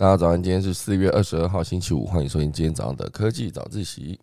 [0.00, 4.18] 大家早安，今天是四月二十二号，星期五，欢迎收听今天早上的科技早自习。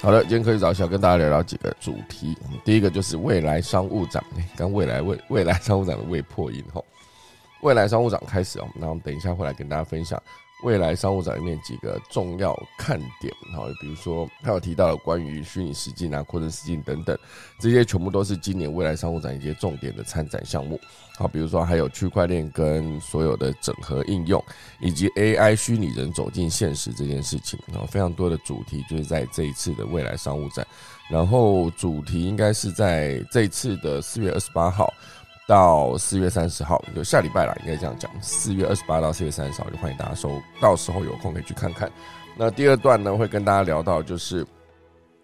[0.00, 2.36] 好的，今天可以早起要跟大家聊聊几个主题。
[2.64, 4.22] 第一个就是未来商务长
[4.56, 6.84] 跟未来未未来商务长的未破音吼，
[7.62, 10.22] 未来商务长开始哦，那我们等一下会来跟大家分享。
[10.62, 17.16] 未来商务展里面几个重要看点，好，比如说他有提到了关于虚拟实境啊、扩增实境等等，
[17.60, 20.80] 这些全部都是今年未来商务展一些重点的参展项目。
[21.16, 24.42] 好，比如说还有区块链跟所有的整合应用，
[24.80, 30.66] 以及 AI 虚拟人走进现实这件事情，然后非常多的主题就是在这一次的未来商务展。
[31.08, 34.92] 然后主题应该是在这一次的四月二十八号。
[35.48, 38.10] 到四月三十号，就下礼拜了，应该这样讲。
[38.20, 41.90] 四月二十八到四月三十号，就欢迎大家收，到时候有空可以去看看。
[42.36, 44.46] 那第二段呢，会跟大家聊到就是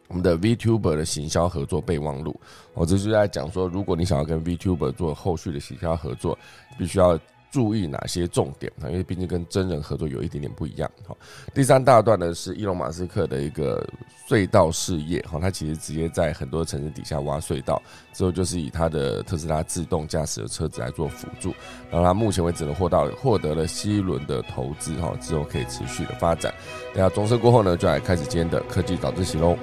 [0.08, 2.34] 我们的 VTuber 的行销合作备忘录。
[2.72, 6.38] 我这是在讲说，如果你想要跟 VTuber 做后续的行销合作，
[6.78, 7.20] 必须要。
[7.54, 8.90] 注意哪些重点啊？
[8.90, 10.90] 因为毕竟跟真人合作有一点点不一样。
[11.06, 11.16] 好，
[11.54, 13.88] 第三大段呢是伊隆马斯克的一个
[14.28, 15.24] 隧道事业。
[15.30, 17.80] 好，他其实直接在很多城市底下挖隧道，
[18.12, 21.54] 之后就是以他的特斯拉自动驾驶的车子来做辅助。
[21.92, 26.52] 然后他目前为止呢获到获得了新一轮的投资，哈，之后可以持续的发展。
[26.92, 29.56] 等下钟声过后呢，就来开始今天的科技早自习喽。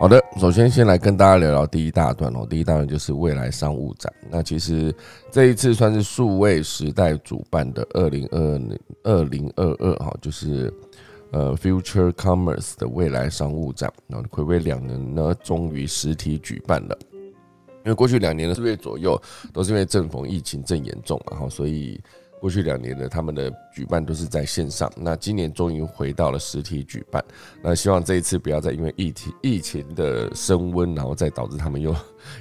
[0.00, 2.46] 好的，首先先来跟大家聊聊第一大段哦。
[2.48, 4.12] 第一大段就是未来商务展。
[4.30, 4.94] 那其实
[5.28, 10.72] 这一次算是数位时代主办的二零二零二零二二哈，就是
[11.32, 13.92] 呃 Future Commerce 的未来商务展。
[14.06, 16.96] 然后暌违两年呢，终于实体举办了。
[17.84, 19.20] 因为过去两年的四月左右
[19.52, 22.00] 都是因为正逢疫情正严重然后所以。
[22.40, 27.24] 过去两年呢他们的举办都是在线上，那今年终于回到了实体举办，
[27.62, 31.94] 那希望这一次不要再因为疫情疫情的升温，然后再导致他们又。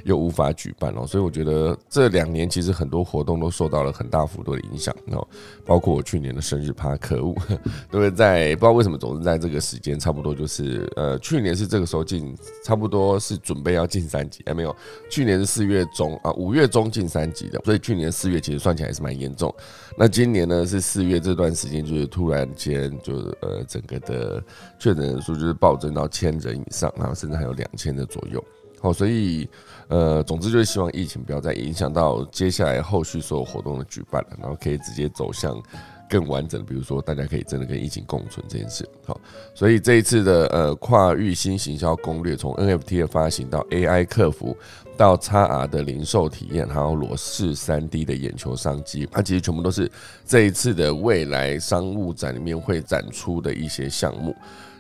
[0.04, 5.28] 又无法举办哦，所以我觉得这两年其实很多活动都受到了很大幅度的影响哦，
[5.66, 7.36] 包括我去年的生日趴，可恶，
[7.92, 14.76] 都是在不知道为什么总是在这个时间，差不多就是呃去年是这个时候进，差不多是准备要进三级，还没有，
[15.10, 19.54] 去年是四月中啊五月中进三级的，所以去年四月其实算起来还是蛮严重，
[19.98, 24.44] 那今年呢是四月这段时间就是突然间就是呃整个的
[24.80, 28.44] 确诊人数就是暴增到千人以上，然后甚至还有两千的左右。
[28.80, 29.50] 好，所以，
[29.88, 35.62] 呃，总之就是希望疫情不要再影响到接下来后续所有活动的举办了，然后可以直接走向
[36.10, 38.88] 更完整的，比如说大家可以真的跟疫情共存这件事。
[39.06, 39.20] 好，
[39.56, 44.56] 所以这一次的呃跨域新行销攻略，从 NFT 的发行到 AI 客服，
[44.96, 49.92] 到 XR 的零售体验，还有裸视三 D 的眼球商机，它其实全部都是
[50.26, 54.36] 这一次的未来商务展里面会展出的一些项目。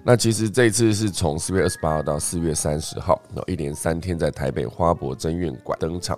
[0.07, 6.17] 那其实这次是从四月二十八号到四月三十号，然后一连三天在台北花博争院馆登场。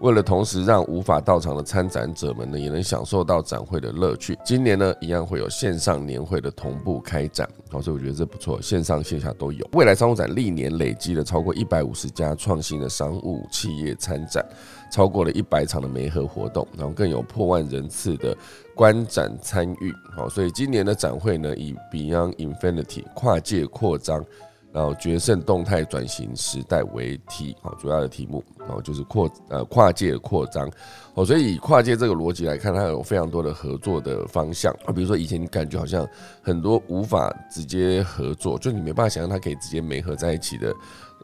[0.00, 7.46] 为了同时让无法到场的参展者们呢，也能享受到展会的乐趣，今年呢一样会有线上年会的同步开展。
[7.70, 9.68] 好，所以我觉得这不错，线上线下都有。
[9.72, 14.42] 未来商务展历年累积了超过一百五十家创新的商务企业参展，
[14.90, 18.36] 超过了一百场的媒合活动，然后更有破万人次的
[18.74, 19.92] 观展参与。
[20.16, 24.24] 好，所以今年的展会呢，以 Beyond Infinity 跨界扩张。
[24.72, 30.70] 然后决胜动态转型时代为题，好，主要的题目，然后就是扩呃跨界扩张，
[31.14, 36.06] 哦，所以以跨界这个逻辑来看，它有非常多的合作的方向啊，比如说以前你感觉好像
[36.42, 40.74] 很多无法直接合作，就你没办法想象它可以直接媒合在一起的。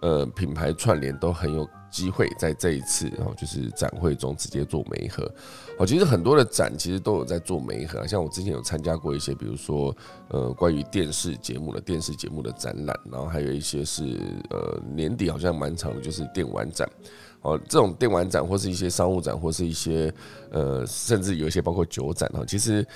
[0.01, 5.31] 呃，品牌串联都很有机会在这一次，然后就是展会中直接做媒合。
[5.79, 9.95] 哦，其实很多的展其实都有在做媒合，像我之前有参加过一些，比如说
[10.29, 14.03] 呃关于电视节目的电视节目的展览，然后还有一些是
[14.51, 16.89] 呃年底好像蛮长的，就是电玩展。
[17.43, 20.13] 哦，这种电玩展或是一些商务展，或是一些
[20.51, 22.87] 呃甚至有一些包括酒展哦，其实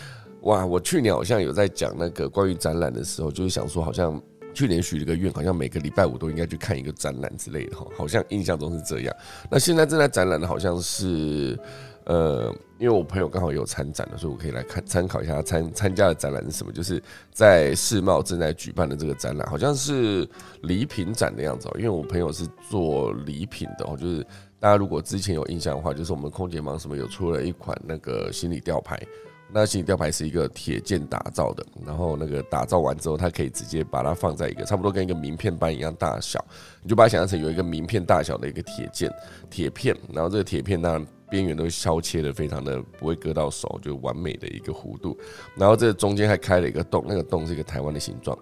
[0.42, 4.20] 哇，我去年好像有在讲那个关于展览的时候，就是想说好像。
[4.56, 9.14] 去年许了个愿，好像每个礼拜五都应该去看一个展览之类的哈，好像印象中是这样。
[9.50, 11.58] 那现在正在展览的好像是
[12.04, 16.72] 呃，因为我朋友刚好有参展的，所以我可以来看参考一下他参参加的展览是什么。
[16.72, 20.26] 就是在世贸正在举办的这个展览，好像是
[20.62, 21.72] 礼品展的样子哦。
[21.76, 24.26] 因为我朋友是做礼品的哦，就是
[24.58, 28.98] 大家如果之前有印象的话，就是我们空姐忙什么有出了一款那个行李吊牌。
[29.48, 36.44] 那行李吊牌是一个铁件打造的，然后那个打造完之后，它可以直接把它放在一个差不多跟一个名片般一样大小，
[36.82, 39.10] 你就把它想象成有一个名片大小的一个铁件
[39.48, 45.16] 铁片，然后这个铁片当然边缘都削切的非常的不会割到手，就完美的一个弧度，
[45.54, 48.36] 然后这中间还开了一个洞，那个洞是一个台湾的形状，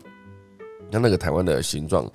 [0.90, 2.10] 那那个台湾的形状。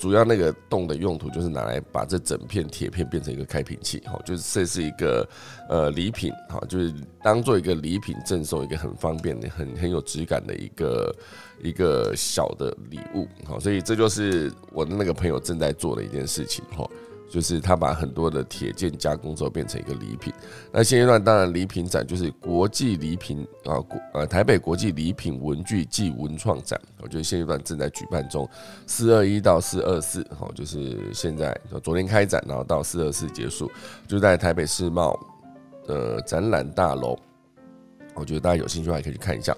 [0.00, 5.28] 主要那个洞的用途就是拿来把这整片铁片变成一个开瓶器，哈，就是这是一个
[5.68, 6.90] 呃礼品，哈，就是
[7.22, 11.14] 当做一个礼品赠送，一个很方便的、很很有质感的一个
[11.62, 16.88] 一个小的礼物，好，所以这就是我的那个朋友正在做的一件事情，哈。
[17.30, 20.32] 就是他把很多的铁件加工之后变成一个礼品。
[20.72, 28.48] 那现阶段当然礼品展就是国际礼品啊，国呃台北国际礼品文具暨文创展，我觉得现阶段正在举办中，
[28.86, 33.70] 四二一到四二四，好，就是现在昨天开展，然后到四二四结束，
[34.08, 35.18] 就在台北世贸
[35.86, 37.16] 的展览大楼。
[38.14, 39.56] 我觉得大家有兴趣的话可以去看一下。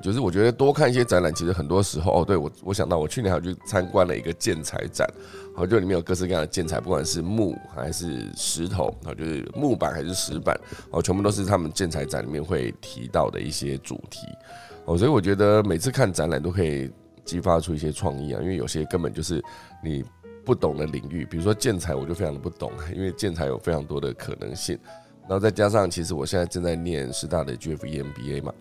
[0.00, 5.08] 就是我觉得多看一些展览，其实很多时候哦，对我我想到我去年还去参观了一个建材展，
[5.54, 10.58] 好，就里面有各式各样的建材，不管是木还是石头，啊，就是木板还是石板，
[10.90, 14.26] 哦，全部都是他们建材展里面会提到的一些主题，
[14.84, 16.90] 哦，所以我觉得每次看展览都可以
[17.24, 19.42] 激发出一些创意啊，因为有些根本就是
[19.82, 20.04] 你
[20.44, 24.78] 不懂的领域，比如说建材，我就非常的不懂， 因为建材有非常多的可能性，
[25.22, 28.52] 然后再加上其实我现在正在念师大的 GFE MBA 嘛。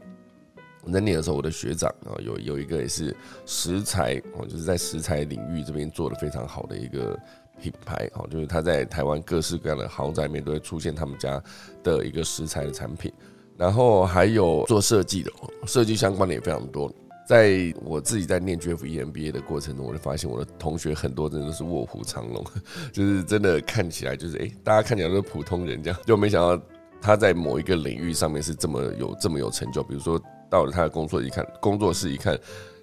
[0.86, 3.16] 我在念的时候，我的学长啊，有有一个也是
[3.46, 7.20] 食材哦，就是在食材领域这边做的非常好的一个
[7.60, 11.42] 品牌哦，就是他在台湾各式各样的豪宅里面都会出现他们家
[11.84, 13.12] 的一个食材的产品，
[13.58, 15.32] 然后还有做设计的，
[15.66, 16.94] 设计相关的也非常多。
[17.28, 22.46] 在我自己在念 GF EMBA 的过程中，我就发现我的同学很多真的都是卧虎藏龙，
[22.94, 26.64] 就是真的看起来就是哎，大家看起来都是普通人这样，就没想到
[27.02, 30.22] 他在某一个领域上面是这么有这么有成就，比如说。
[30.56, 32.40] 到了他的工作一看，工作室一看，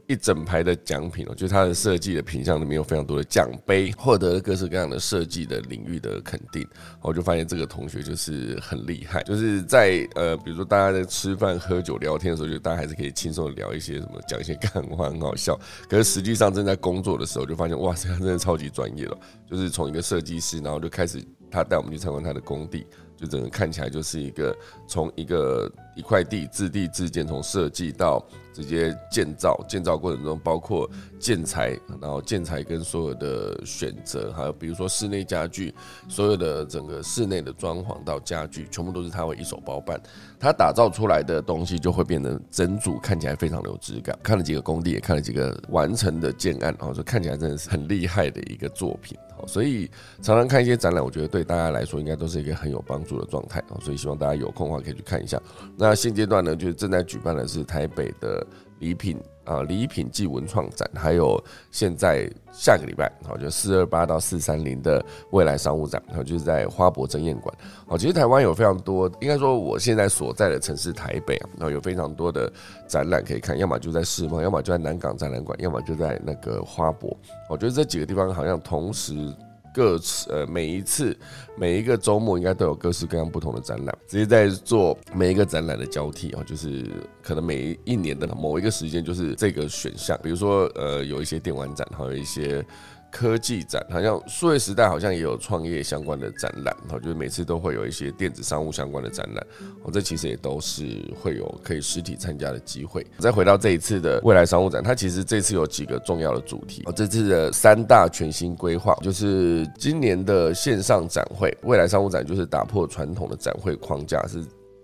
[0.07, 6.69] 一整排的奖品哦，就他的设计的品相里面有非常多的奖杯，获得了各式各样的设计的领域的肯定。
[7.01, 15.59] 我就发现这个同学就是很厉害，就是在呃，比如说大家在吃饭、喝酒、聊天的时候，就大家还是可以轻松的聊一些什么，讲一些干话，很好笑。
[15.89, 19.17] 可是实际上正在工作的时候，就发现哇塞，他真的超级专业了。
[19.51, 22.87] 就是从一个设计师，然后就开始他带我们去参观他的工地。
[23.23, 24.57] 就整个看起来就是一个
[24.89, 28.21] 从一个一块地自地自建，从设计到
[28.52, 30.88] 直接建造，建造过程中包括
[31.19, 35.75] 建材，然后建材跟所有的选择，还有比如说室内家具，
[36.08, 40.00] 所有的整个室内的装潢到家具，全部都是他会一手包办。
[40.38, 44.19] 他打造出来的东西就会变成整组看起来非常的有质感。
[44.22, 49.16] 看了几个工地，也看了几个完成的建案，然后说看起来真的是很厉害的一个作品。
[49.44, 49.90] 所以
[50.20, 53.75] 常常看一些展览，我觉得对大家来说应该都是一个很有帮助的状态啊。
[53.81, 55.40] 所以希望大家有空的话可以去看一下。
[55.76, 58.42] 那现阶段呢，就是正在举办的是台北的
[58.79, 67.55] 礼品啊礼品暨文创展，还有现在下个礼拜好就四二八到四三零的未来商务展，然后就是在花博争艳馆。
[67.87, 72.53] 好，其实台湾有非常多，应该说我现在所在的城市台北啊，然后有非常多的
[72.87, 77.17] 展览可以看，要么就在世贸，要么就在南港展览馆，要么就在那个花博。
[77.49, 79.33] 我觉得这几个地方好像同时。
[79.73, 81.17] 各次呃每一次
[81.57, 86.91] 每一个周末应该都有各式各样不同的展览，直接在做每一个展览的交替啊，就是
[87.23, 92.64] 可能每一年的某一个时间就是这个选项，比如说呃有一些电玩展，还有一些。
[93.12, 99.47] 科技展好像数位时代好像也有创业相关的展览，然后就是每次都会有一些电子商务相关的展览，
[99.85, 100.83] 哦，这其实也都是
[101.21, 103.07] 会有可以实体参加的机会。
[103.19, 114.42] 再回到这一次的未来商务展，它其实这次有几个重要的主题，这次的三大全新规划就是今年的线上展会，未来商务展就是打破传统的展会框架是。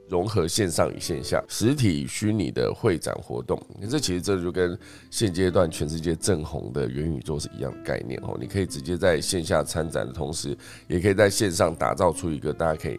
[0.09, 4.79] 融合线上与线下、实体虚拟的会展活动，这其实这就跟
[5.11, 8.37] 现阶段全世界正红的元宇宙是一样概念哦。
[8.41, 12.99] 你可以直接在线下参展的同时，也可以在线上打造出一个大家可以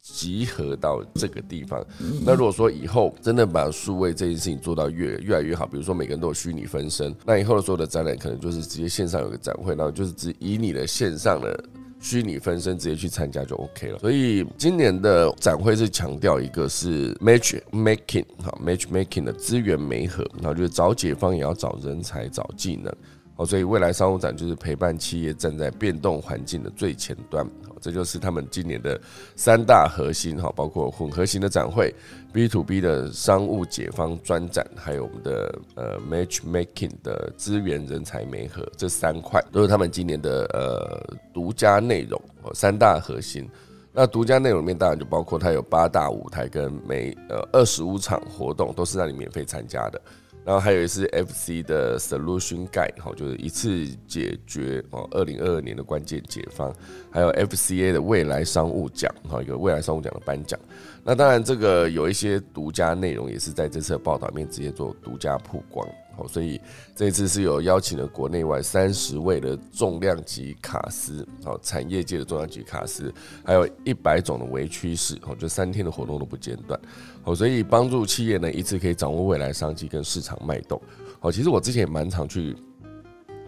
[0.00, 1.84] 集合到这个地方。
[2.24, 11.64] 那如果说以后真的把数位这件事情做到越越来越好，比如说每个人都有虚拟分身，那以后的所有的展览可能就是直接线上有个展会，然后就是只以你的线上的。
[12.02, 22.92] 虚拟分身直接去参加就 OK 了，所以今年的展会是强调一个是 match making 哈 match making 的资源媒合，然后就是找解方也要找人才找技能，
[23.36, 27.48] 好，所以未来商务展就是陪伴企业站在变动环境的最前端，
[27.82, 28.98] 这就是他们今年的
[29.34, 31.92] 三大核心哈，包括混合型的展会、
[32.32, 43.46] B to B 的商务解方专展，还有我们的呃 Matchmaking 的资源人才媒合这三块，都是他们今年的呃独家内容哦，三大核心。
[43.92, 50.00] 那独家内容里面当然就包括它有八大舞台跟每呃二十五场活动，都是让你免费参加的。
[50.44, 56.74] 然后还有一次 FC 的 Solution Guide，就是一次解决哦，二零二二年的关键解放，
[57.10, 60.58] 还有 FCA 的未来商务奖，好，一个未来商务奖的颁奖。
[61.04, 65.86] 那当然，这个有一些独家内容，也是在这次报道面直接做独家曝光。
[66.16, 66.60] 好，所以
[66.94, 73.12] 这次是有邀请了国内外三十位的重量级卡司，好，产业界的重量级卡司，
[73.44, 76.78] 还有一百种的微趋势，好，就三天的活动都不间断，
[77.22, 80.80] 好，所以帮助企业呢一次可以掌握未来商机跟市场脉动，
[81.18, 82.54] 好，其实我之前也蛮常去。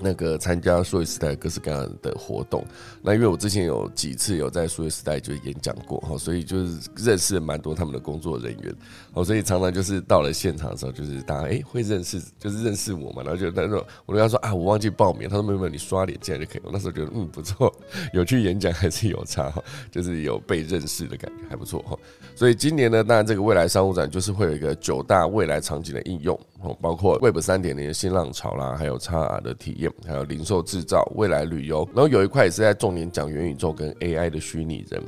[0.00, 2.64] 那个参加数位时代各式各样的活动，
[3.02, 8.74] 那因为我之前有几次有在数位时代就演讲过哈，所以就是认识蛮多他们的工作人员，
[9.12, 16.62] 哦，所以常常就是到了现场的时候，就是大家哎会认识，就是认识我嘛，然后就他说我跟他说啊，我忘记报名，他说没有没有，你刷脸进来就可以。
[16.64, 17.72] 我那时候觉得嗯不错，
[18.12, 21.96] 有去演讲还是有差哈，就是有被认识的感觉还不错哈。
[22.34, 35.02] 所以今年呢，当然这个未来商务展就是会有一个九大未来场景的应用哦，包括 Web 三点零新浪潮啦，还有 XR 的体验，还有零售制造、未来旅游，然后有一块也是在重点讲元宇宙跟 AI 的虚拟人。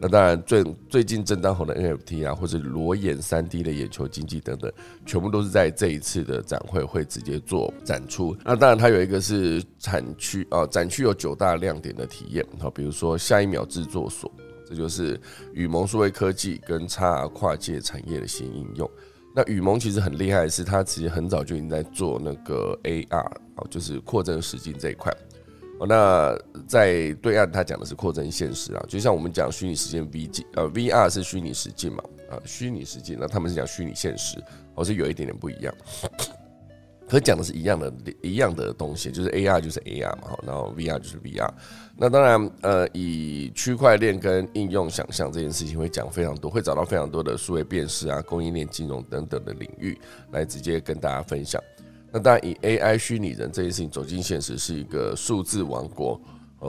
[0.00, 4.72] 那当然最最近正当红的 NFT 啊，或者裸眼三 D 的眼球经济等等，
[5.06, 8.36] 全部都是在这一次的展会会直接做展出。
[8.44, 14.30] 那当然它有一个是产区啊，展区有九大亮点的体验，好，比如说下一秒制作所。
[14.64, 15.20] 这就是
[15.52, 18.90] 宇蒙数位科技跟 XR 跨界产业的新应用。
[19.34, 25.10] 那雨蒙其实很厉害的是，他其实很早就已经在做那个 AR，哦，就是扩增实境这一块。
[25.80, 26.36] 哦，那
[26.68, 34.36] 在对岸他讲的是扩增现实啊，就像我们讲虚拟实境 V G，呃，VR 是虚拟实境嘛，啊，虚拟实境，那他们是讲虚拟现实，
[34.74, 35.74] 哦，是有一点点不一样。
[37.08, 41.50] 可讲的是一样的，一样的东西，就是 AR 就是 AR 嘛，然后 VR 就是 VR。
[41.96, 49.96] 那当然，呃，以区块链跟应用想象这件事情会讲非常多，会找到非常多的数位辨识啊、供应链金融等等的领域
[50.32, 51.62] 来直接跟大家分享。
[52.10, 56.20] 那当然，以 AI 虚拟人这件事情走进现实，是一个数字王国，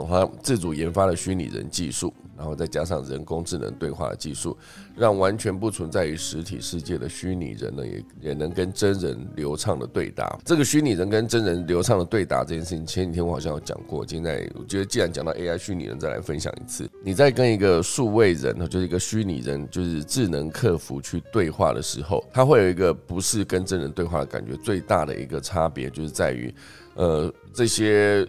[0.02, 2.12] 它自主研发的虚拟人技术。
[2.36, 4.58] 然后再加上人工智能对话的技术，
[4.96, 10.36] 让完全不存在于实体世界的虚拟人呢，也也能跟真人流畅的对答。
[10.44, 14.04] 这个虚拟人跟真人流畅的对答这件事情，前几天我好像有讲过。
[14.04, 16.90] 现在我觉得既然讲到 AI 虚拟人，再来分享一次。
[17.04, 24.56] 你在跟一个数位人，就是一个虚拟人，就是智能客服去对话的时候，它会有一个不是跟真人对话的感觉。
[24.56, 26.52] 最大的一个差别就是在于，
[26.96, 28.26] 呃，这些。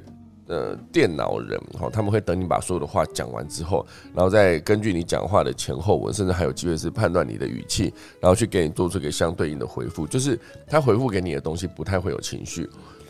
[0.48, 3.84] 呃，电脑人哈，他们会等你把所有的话讲完之后，
[4.14, 10.06] 然后再根据你讲话的前后文，甚至还有机会是判断你的语气，然后去给你做出一个相对应的回复。
[10.06, 12.70] 就是他回复给你的东西不太会有情绪，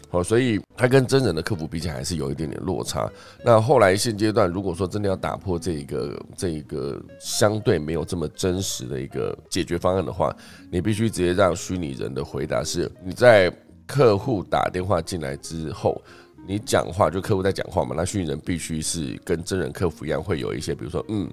[0.09, 3.11] 好，所以他跟真人的客服比起还是有一点点落差。
[3.43, 10.33] 那后来现阶段，如果说真的要打破这一个这一个相对没有这么真实的一个解决方案的话，
[10.71, 13.51] 你必须直接让虚拟人的回答是你在
[13.85, 16.01] 客户打电话进来之后。
[16.47, 21.27] 你讲话就客户在讲话嘛，那虚拟人必须是跟真人客服一样，会有一些，比如说嗯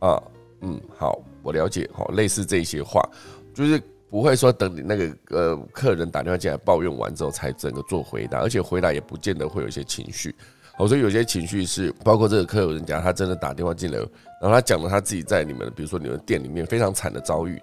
[0.00, 0.20] 啊
[0.60, 3.00] 嗯好，我了解好，类似这些话，
[3.54, 10.34] 就是不会说等你那个呃客人打电话进来抱怨完之后才整个做回答，而且回答也不见得会有一些情绪，
[10.76, 13.98] 好，所以有些情绪是包括这个客人讲他真的打电话进来，
[14.40, 17.62] 然后他讲了他自己在你们比如说你们店里面非常惨的遭遇。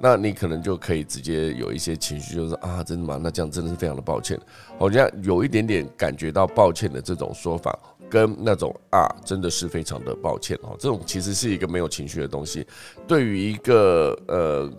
[0.00, 3.18] 那你可能就可以直接有一些情绪，就是啊，真的吗？
[3.22, 4.38] 那这样真的是非常的抱歉，
[4.78, 7.78] 好像有一点点感觉到抱歉的这种说法，
[8.10, 12.66] 跟那种啊，真的是非常的抱歉哦，这种其实是一个没有情绪的东西。
[13.06, 14.70] 对于一个呃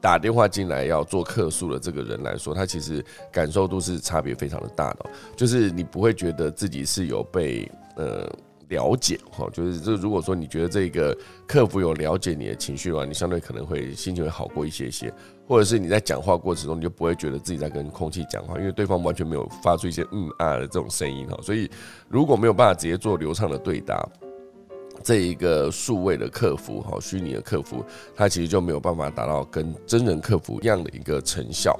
[0.00, 8.28] 打电话进来要做客诉的这个人来说，他其实感受度是差别非常的大的，就是你不会觉得自己是有被呃。
[8.68, 15.12] 了解哈，就是这如果说你觉得这个客服有了解你的情绪的话，你相对可能会心情会好过一些些，
[15.46, 21.38] 或者是你在讲话过程中你就不会觉得自己在跟空气讲话，因为对方完全没有发出一些嗯啊的这种声音哈。
[21.42, 21.70] 所以
[22.08, 24.06] 如果没有办法直接做流畅的对答，
[25.02, 27.84] 这一个数位的客服哈，虚拟的客服，
[28.16, 31.78] 它其实就没有办法达到跟真人客服一样的一个成效。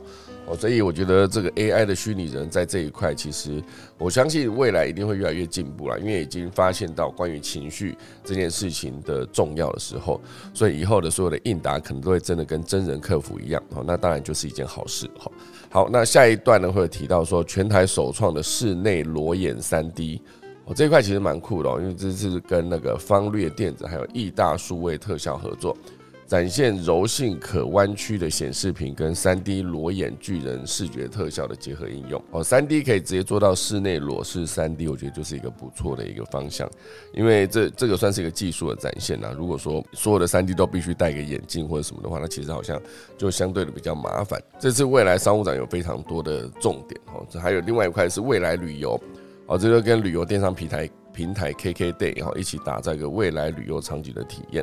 [0.48, 3.62] 哦，所以我觉得这个 AI 的虚拟人在这一块，其实
[3.98, 10.18] 我相信未来一定会越来越进步了，因为已经发现到关于情绪这件事情的重要的时候，
[10.54, 13.62] 所以以后的所有的应答可能都会真的跟真人客服一样。
[13.74, 15.06] 哦，那当然就是一件好事。
[15.18, 15.30] 好，
[15.68, 20.22] 好，那下一段呢会有提到说全台首创的室内裸眼三 D。
[20.64, 25.76] 哦，这一块其实蛮酷的哦，因为这是跟那个方略电子还有易大数位特效合作。
[26.28, 36.70] 展现柔性可弯曲的显示屏跟三 D 裸眼巨人视觉特效的结合应用哦，三 D 可以直接做到室内裸视三 D，我觉得就是一个不错的一个方向，
[37.14, 39.34] 因为这这个算是一个技术的展现呐。
[39.34, 42.78] 如果说所有的三 D 都必须戴个眼镜或者什么的话，那其实好像
[43.16, 44.38] 就相对的比较麻烦。
[44.58, 49.00] 这次未来商务展有非常多的重点哦，这还有另外一块是未来旅游
[49.46, 54.62] 哦，这个跟旅游电商平台平台 KKday 然后一起打造一个未来旅游场景的体验。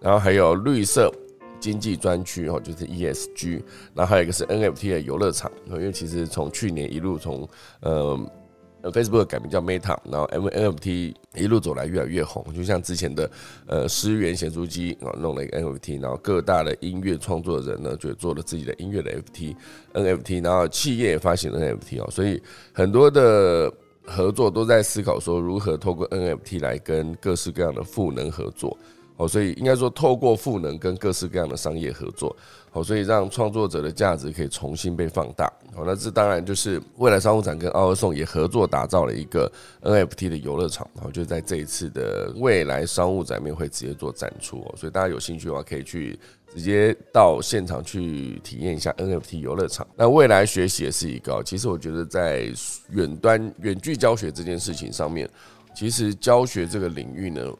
[0.00, 1.12] 然后还有绿色
[1.58, 3.62] 经济专区哦，就是 ESG。
[3.94, 7.48] 然后还有一个是 NFT 的游乐场，因为其实从去年一路从
[7.80, 8.18] 呃
[8.92, 12.44] Facebook 改名叫 Meta，然后 M N F T 一路走来越来越红。
[12.54, 13.28] 就像之前的
[13.66, 19.56] 呃思源显书机啊弄了一个 NFT，然后各大的音乐创作人呢就做了自己的音乐的 FT
[19.92, 22.40] NFT，然后企业也发行了 NFT 哦，所以
[22.72, 23.72] 很多的
[24.04, 28.76] 合作都在思考说如何透过 NFT 来跟各式各样的赋能合作。
[29.16, 32.36] 哦，所以应该说，透过赋能跟各式各样的商业合作，
[32.70, 35.50] 好，所以让创作者的价值可以重新被放大。
[35.74, 39.50] 好，那这当然就是未来商务展跟奥尔颂也合作打造了一个
[39.82, 44.58] NFT 的游乐场，哦就在这一次的未来商务展面会直接做展出。
[44.58, 46.18] 哦，所以大家有兴趣的话，可以去
[46.54, 49.86] 直接到现场去体验一下 NFT 游乐场。
[49.96, 52.52] 那未来学习也是一个，其实我觉得在
[52.90, 55.26] 远端远距教学这件事情上面，
[55.74, 57.50] 其实教学这个领域呢。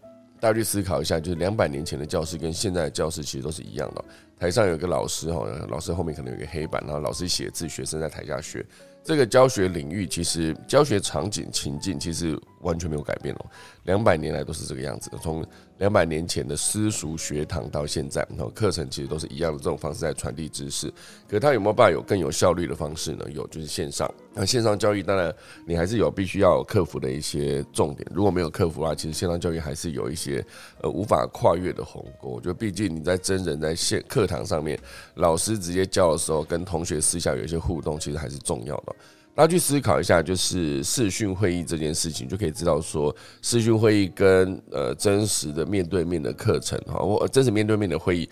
[0.40, 4.04] 大家去思考一下，就是两百年前的教室跟现在的教室其实都是一样的。
[4.38, 8.64] 台上有个老师哈，老师后面可能有个黑板，然后老师写字，学生在台下学。
[9.02, 13.46] 这个教学领域其实教学场景情境其实完全没有改变哦，
[13.84, 15.18] 两百年来都是这个样子的。
[15.18, 15.44] 从
[15.78, 20.92] 两百年前的私塾学堂到现在，然后课程其实都是一样的这种方式在传递知识。
[21.28, 23.24] 可它有没有办法有更有效率的方式呢？
[23.32, 24.10] 有，就是线上。
[24.32, 25.34] 那线上教育当然
[25.66, 28.06] 你还是有必须要克服的一些重点。
[28.14, 30.44] 如果没有克服的话，其实线上教育还是有一些
[30.80, 32.28] 呃无法跨越的鸿沟。
[32.28, 34.78] 我觉得毕竟你在真人在线课堂上面，
[35.14, 38.94] 老师直接教的时候，跟同学私下有一些互动，其实还是重要的。
[39.36, 48.26] 大家去思考一下，就是视讯会议这件事情，就可以知道说，视讯会议跟呃真实的面对面的课程哈，我真实面对面的会议，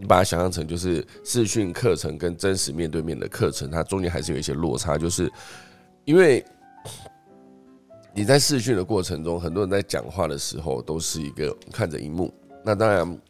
[0.00, 5.30] 你把它想象成就是视讯课程跟真实面对面的课程，它中间还是有一些落差，就是
[6.06, 6.42] 因为
[8.16, 12.32] 你在视讯的过程中，很多人在讲话的时候都是一个看着荧幕，
[12.64, 13.20] 那当然。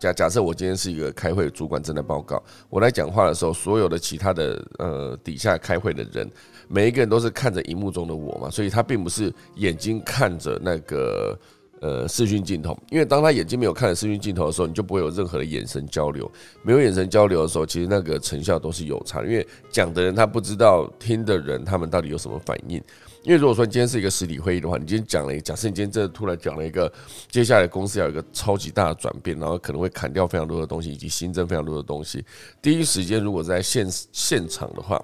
[0.00, 6.26] 假假设我今天是一个开会主管正在报告，我来讲话的时候，所有的其他的呃底下开会的人，
[6.72, 11.36] 每一个人都是看着荧幕中的我嘛，所以他并不是眼睛看着那个
[11.80, 16.30] 呃视讯镜头，因为当他眼睛没有看着视讯镜头的时候，你就不会有任何的眼神交流，
[16.62, 22.80] 没有眼神交流的时候，其实那个成效都是有差，因为讲的人他不知道听的人他们到底有什么反应。
[23.22, 26.90] 因为如果说今天是一个实体会议的话，你今天讲了一，假设你今天真的突然讲了一个，
[27.30, 32.24] 接下来公司要有一个超级大的转变，然后可能会砍掉非常多的东西，以及新增非常多的东西。
[32.62, 34.98] 第一时间如果在现现场的话，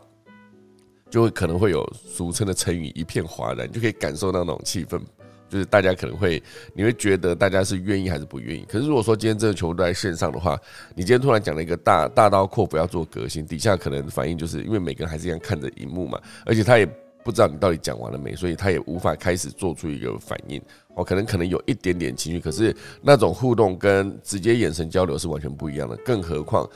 [1.16, 5.00] 就会可能会有俗称的成语一片哗然，就可以感受到那种气氛，
[5.48, 6.42] 就是大家可能会，
[6.74, 8.66] 你会觉得大家是愿意还是不愿意。
[8.68, 10.60] 可是如果说今天这个全部都在线上的话，
[10.94, 16.86] 你今天突然讲了一个大大刀阔斧要做革新，底下可能反应就是因为每个人还是一样看着荧幕嘛，而且他也。
[17.24, 20.62] 不知道你到底讲完了没，所以他也无法开始做出一个反应。
[20.94, 25.96] 哦，可能可能有一点点情绪，可是那种互动跟直接眼神交流是完全不一样的。
[26.04, 26.70] 更何况。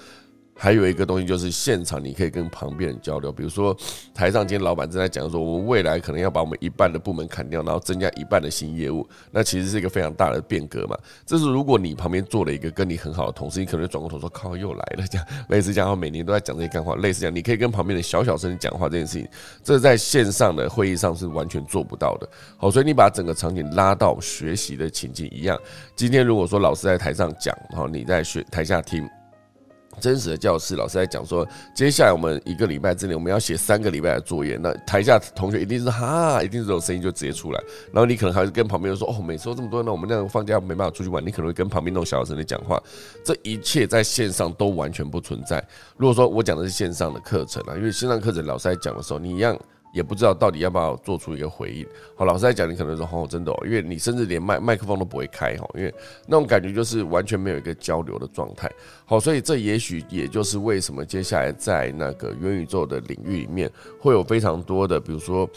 [0.63, 3.75] 还有一个东西就是现场你可以跟旁边人交流，比如说
[4.13, 10.95] 台上今天老板正在讲说，我们未来可能要把我们一半的部门砍掉，然后增加一半的新业务，那其实是一个非常大的变革嘛。
[11.25, 19.27] 这是如果你旁边坐了一个跟你很好的同事，你可能转过头说靠又来了，这样类似这样，每年都在讲这些干话，类似这样，你可以跟旁边的小小声讲话这件事情，
[19.65, 22.29] 这在线上的会议上是完全做不到的。
[22.59, 25.59] 好，所以你把整个场景拉到学习的情境一样。
[25.97, 29.09] 今天如果说老师在台上讲，然后你在学台下听。
[29.99, 34.57] 真实的教室，老师在讲说，接下来我们一个礼拜之内，我们要写三个礼拜的作业。
[34.57, 37.61] 那台下同学一定是哈，一定是这种声音就直接出来。
[37.93, 42.81] 然后你可能还会跟旁边人说，哦，每次这么多，那我们那样放假没办法出去玩，你可能会跟旁边那种小学生在讲话。
[43.25, 45.63] 这一切在线上都完全不存在。
[45.97, 49.59] 如果说我讲的是线上的课程啊，因为线上课程老师在讲的时候，你一样。
[49.93, 51.87] 也不知道到底要不要做出一个回应。
[52.17, 55.93] 好，老师在讲，你可能说哦，真的哦，因为你甚至连麦麦克风都不会开哈，因为
[56.27, 58.71] 那种感觉就是完全没有一个交流的状态。
[59.05, 65.49] 好，所以这也许也就是为什么接下来在那个元宇宙的领域里面会有非常多的，比如说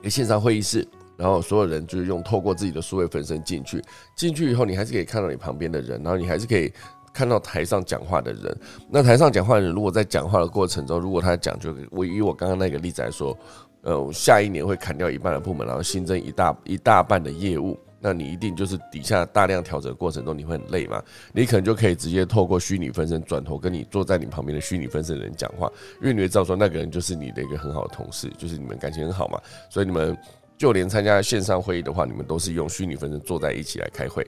[0.00, 3.82] 一个线上会议室，然后所有人就是用透过自己的数位分身进去，
[4.16, 6.72] 进去以后你还是可以看到你旁边的人，然后你还是可以。
[7.14, 8.54] 看到台上讲话的人，
[8.90, 13.38] 那台上讲话的人如果在讲话的过程中，如果他讲就我以我刚刚那个例子来说，
[13.82, 21.00] 呃，下一年会砍掉一半的部门，然后新增一大一大半的业务，那你一定就是底下大量调整的过程中，你会很累嘛？
[21.32, 30.16] 你可能就可以直接透过虚拟分身转头跟你坐在你旁边的虚拟分身的人讲话，因为你会知道说那个人就是你的一个很好的同事，就是你们感情很好嘛，所以你们
[30.58, 34.26] 就连参加线上会议的话，你们都是用虚拟分身坐在一起来开会。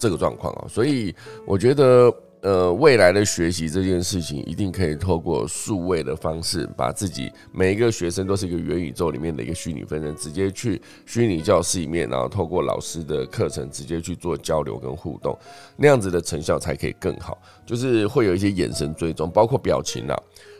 [0.00, 1.14] 这个状况啊，所以
[1.46, 15.38] 我觉得，呃，未来的学习这件事情，一定可以透过数位的方式，把自己每一个学生都是一个元宇宙里面的一个虚拟分身，直接去虚拟教室里面，然后透过老师的课程，直接去做交流跟互动，
[15.76, 17.36] 那样子的成效才可以更好。
[17.66, 20.16] 就是会有一些眼神追踪，包括表情啊。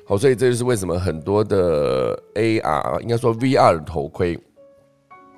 [0.07, 4.39] 好，所以这就是为什么很多的 AR，应该说 VR 的头盔，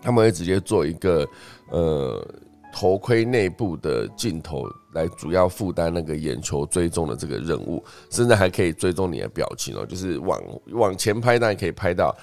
[0.02, 1.24] 他们会直接做一个
[1.70, 2.26] 呃。
[2.72, 10.40] 头盔内部的镜头来主要负担那个眼球追踪的这个任务，甚至还可以追踪你的表情哦，就是往
[10.72, 12.16] 往前拍，当然可以拍到。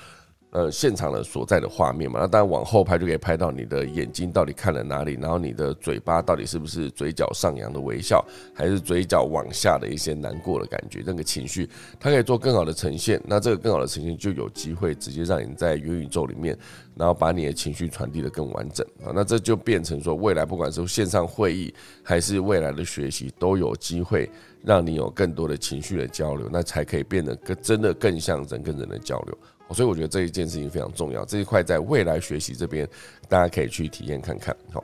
[0.51, 13.21] 呃，现场的所在的画面嘛，那当然往后拍就可以拍到你的眼睛到底看了哪里，然后你的嘴巴到底是不是嘴角上扬的微笑，还是嘴角往下的一些难过的感觉，那个情绪它可以做更好的呈现。
[13.27, 16.57] 那这个更好的呈现就有机会直接让你在元宇宙里面，
[16.95, 19.13] 然后把你的情绪传递的更完整啊。
[19.13, 24.27] 那这就变成说，未来不管是线上会议还是未来的学习，都有机会
[24.63, 29.37] 让你有更多的情绪的交流，那才可以变得更真的更像人跟人的交流。
[29.73, 32.87] 所以我觉得这一件事情非常重要，这一块在未来学习这边，
[33.27, 34.55] 大家可以去体验看看。
[34.71, 34.83] 好，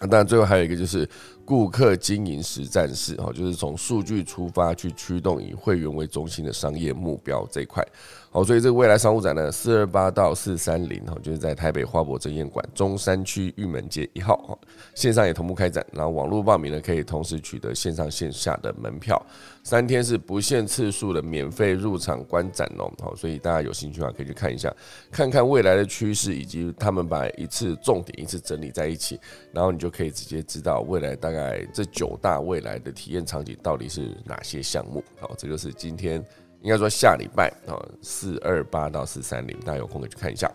[0.00, 1.08] 那当然最后还有一个就是
[1.44, 7.86] 顾客经营实战式，哈，就是从数据出发去驱动以会员为中心的商业目标这一块。
[8.32, 14.56] 好，所以这个未来商务展呢，四二八到四三零哈，就是在台北花博争艳馆中山区玉门街一号哈，
[14.94, 19.20] 线上也同步开展，然后网络报名呢可以同时取得线上线下的门票，
[19.64, 22.88] 三天是不限次数的免费入场观展哦。
[23.02, 24.72] 好，所以大家有兴趣的话可以去看一下，
[25.10, 29.18] 看看未来的趋势以及他们把一次重点一次整理在一起，
[29.52, 35.02] 然后你就可以直接知道未来大概这九大未来的体验场景到底是哪些项目。
[35.18, 36.24] 好，这就是今天。
[36.62, 40.50] 应该说下礼拜啊，四二八到四三零，大家有空可以去看一下。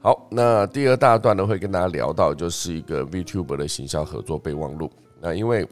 [0.00, 4.90] 好，那第二大段呢，会跟大家聊到就是一个 VTuber 的行销合作备忘录。
[5.20, 5.66] 那因为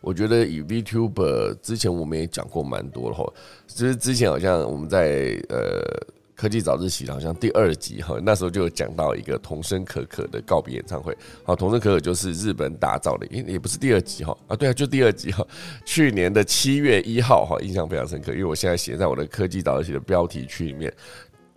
[0.00, 3.32] 我觉得以 VTuber 之前我们也讲过蛮多了哈，
[3.66, 6.13] 就是之前好像我们在呃。
[6.34, 11.16] 科技早自习好像第二集哈，那时候就有讲到一个童声可可的告别演唱会。
[11.44, 15.46] 好，童声可可就是日本打造的，也也不是第二集哈啊，对啊，就第二集哈。
[15.84, 20.92] 去年的七月一号哈，印象非常深刻，因为我现在写在我的科技早自习的标题区里面。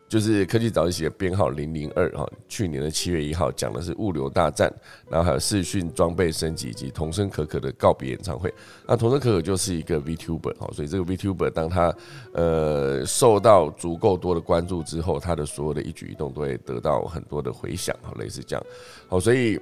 [0.07, 4.73] 就是科技早自习的编号零零二哈，去年的七月一号讲的是物流大战，
[5.09, 8.53] 然后还有视讯装备升级以及童声可可的告别演唱会。
[8.87, 11.93] 那童声可可就是一个 VTuber 哈，所以这个 VTuber 当他
[12.31, 18.65] 呃受到足够多的关注之后，他的所有的一举一动都会得到很多的回响哈，类似这样。
[19.09, 19.59] 好，所以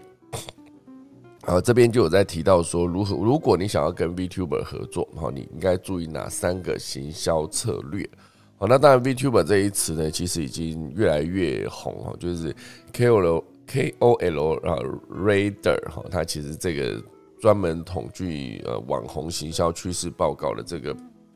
[1.42, 8.08] 啊这边就有在提到说，如何如果你想要跟 VTuber 合作，哈，你应该注意哪三个行销策略。
[8.58, 12.56] 好，那当然，VTuber 这一词呢，其实已经越来越红哈，就是
[12.94, 14.78] KOL KOL 啊
[15.12, 17.04] ，Radar 哈，它其实这个
[17.42, 20.96] 专门统计呃网红行销趋势报告的这个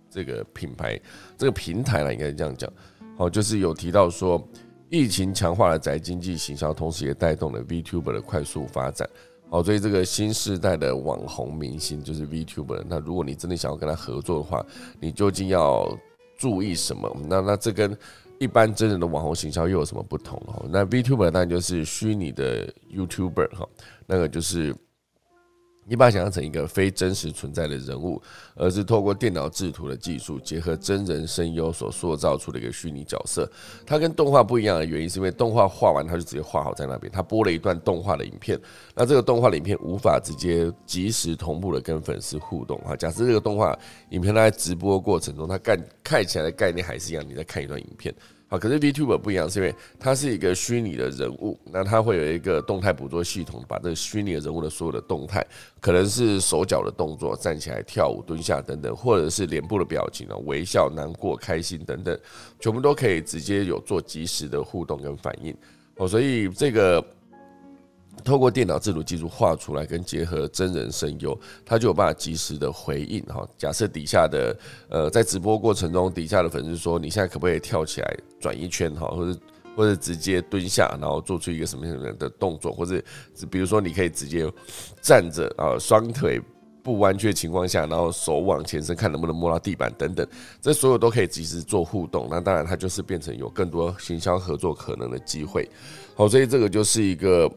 [0.09, 0.97] 这个品牌
[1.37, 2.71] 这个平台呢，应该这样讲，
[3.17, 4.41] 好，就是有提到说，
[4.87, 9.05] 疫情强化了宅经济行销，同时也带动了 VTuber 的快速发展，
[9.49, 14.65] 好，所以这个新时代的网红明星就是 VTuber，那如果你真的想要跟他合作的话，
[15.01, 15.85] 你究竟要？
[16.39, 17.15] 注意什么？
[17.27, 17.95] 那那这跟
[18.39, 20.39] 一般真人的网红行销又有什么不同？
[20.47, 23.67] 哈，那 VTuber 当然就是虚拟的 YouTuber 哈，
[24.07, 24.73] 那个就是。
[25.89, 28.21] 你把它想象成一个非真实存在的人物，
[28.53, 33.51] 而是透过电脑制图的技术，结合真人声优所塑造出的一个虚拟角色。
[33.87, 37.11] 它跟动画不一样的原因，是因为动画画完它就直接画好在那边。
[37.11, 38.59] 它播了一段动画的影片，
[38.93, 42.95] 那这个动画影片无法直接及时同步的跟粉丝互动哈。
[42.95, 43.75] 假设这个动画
[44.11, 48.13] 影片它在直播过程中，它干看起来的概念还是一样，你在看一段影片。
[48.51, 55.45] 好，可是 VTuber 不一样，是因为它是一个虚拟的人物，那它会有一个动态捕捉系统，把这个虚拟的人物的所有的动态，
[55.79, 62.19] 可能是手脚的动作、站起来、跳舞、蹲下等等，或者是脸部的表情啊，微笑、难过、开心等等，
[62.59, 65.55] 全部都可以直接有做及时的互动跟反应。
[65.97, 67.05] 哦，所以这个。
[68.23, 73.47] 透过电脑自主技术画出来，跟结合真人声优，他就有办法及时的回应哈。
[73.57, 74.57] 假设底下的
[74.89, 79.07] 呃，在直播过程中，底下的粉丝说：“你现在可不可以跳起来转一圈哈？
[79.07, 79.39] 或者
[79.75, 82.71] 或者直接蹲下，然后做出一个什么什么的动作？
[82.71, 83.01] 或者
[83.49, 84.51] 比如说，你可以直接
[85.01, 86.41] 站着啊，双腿
[86.83, 90.27] 不弯曲的情况下，然后手往前伸，看能不能摸到地板等等，
[90.59, 92.27] 这所有都可以及时做互动。
[92.29, 95.69] 那当然，它就是变成有更多行销合作可能的机会。
[96.15, 97.49] 好，所以这个就是一个。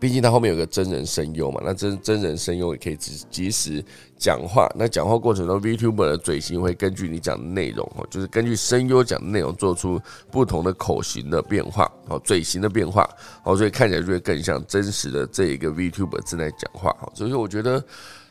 [0.00, 3.82] 毕竟它后面有个真人声优嘛，那真真人声优也可以及及时
[4.18, 4.68] 讲话。
[4.76, 13.08] 那讲话过程中，VTuber 的嘴型会根据你讲的内容哦，就是根据声优讲的内容做出不同的口型的变化，哦，嘴型的变化，
[13.44, 16.90] 哦，所以看起来就会更像真实的这一个 VTuber 正在讲话。
[17.00, 17.82] 哦，所以我觉得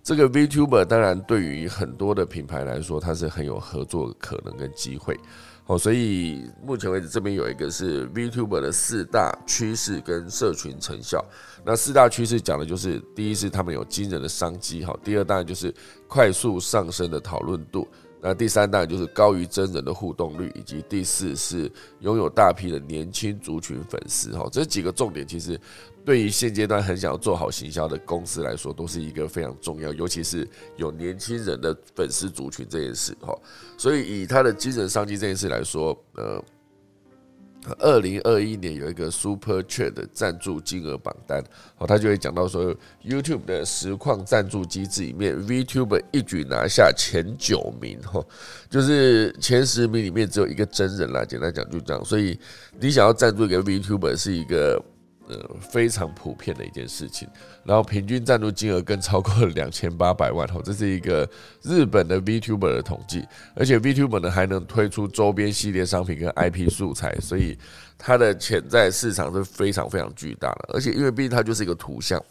[0.04, 5.17] 这个 VTuber 当然对于很多的品牌来说，它是很有合作可能跟机会。
[5.65, 11.23] 哦，所以目前为止这边有一个是 VTuber 的四大趋势跟社群成效。
[11.65, 15.73] 那四大趋势讲的就是，第一是他们有惊人的商机，哈；第二当然就是
[16.06, 17.88] 快速上升的讨论度；
[18.24, 24.48] 那第三当然就是高于真人的互动率，以及第四是拥有大批的年轻族群粉丝，哈。
[24.50, 25.60] 这几个重点其实
[26.06, 33.38] 对于现阶段很想要做好行销的公司来说，都是一个非常重要，尤其是有年轻人的粉丝族群这件事，哈。
[33.78, 36.42] 所以以他的精神商机这件事来说，呃。
[37.80, 41.43] 二零二一年有一个 Super Chat 的赞助金额榜单，
[41.78, 48.23] 哦，他就会讲到说，YouTube 的实况赞助机制里面，VTuber 一举拿下前九名，哈，
[48.69, 52.39] 就是前十名里面只有一个真人啦，简单讲就这样，所以
[52.80, 54.84] 你想要赞助一个 VTuber 是一个。
[55.30, 57.28] 呃，非常普遍的一件事情，
[57.64, 61.28] 然后平均赞助金额更超过了两千八百万哦，这是一个
[61.62, 67.58] 日本的 VTuber 的统计，而且 VTuber 呢还能推出周边系列商品跟 IP 素材，所以
[67.98, 72.22] 它的潜在市场是非常非常巨大的，而且因为毕竟它就是一个图像，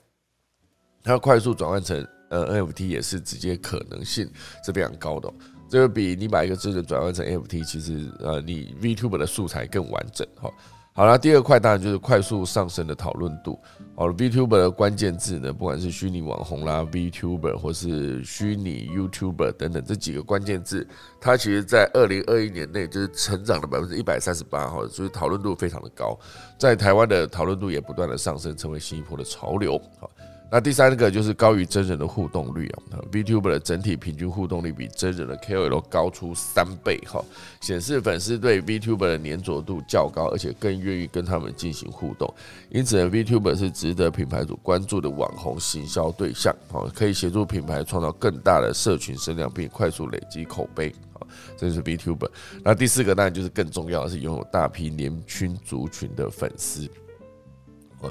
[1.02, 4.30] 它快速转换成呃 NFT 也是直接可能性
[4.64, 5.32] 是非常高的，
[5.66, 10.50] 这个比你把一个真人转换成 NFT，其实呃你 VTuber 的素材更完整哈。
[10.94, 13.58] 好了，第二块当然就是快速上升的讨论度。
[13.96, 20.86] 好了，VTuber 的关键字呢，不管是虚拟网红啦、VTuber 或是虚拟 YouTuber 等等这几个关键字，
[21.18, 26.18] 它其实在二零二一年内就是成长了百分之一百三十八，哈，所以讨论度非常的高，
[26.58, 29.80] 在台湾的讨论度也不断的上升，成为新一波的潮流。
[29.98, 30.10] 好。
[30.54, 37.24] 那第三个就是高于真人的互动率啊，VTuber 的整体平均互动率比真人的 KOL 高出三倍哈，
[37.62, 42.30] 显示粉丝对 VTuber 的粘着度较高，而且更愿意跟他们进行互动，
[42.68, 52.28] 因此呢，VTuber 是值得品牌主关注的网红行销对象，好，可以协助品牌创造更大的社群声量，并快速累积口碑，好，这就是 VTuber。
[52.62, 56.86] 那第四个当然就是更重要的是拥有大批年轻族群的粉丝。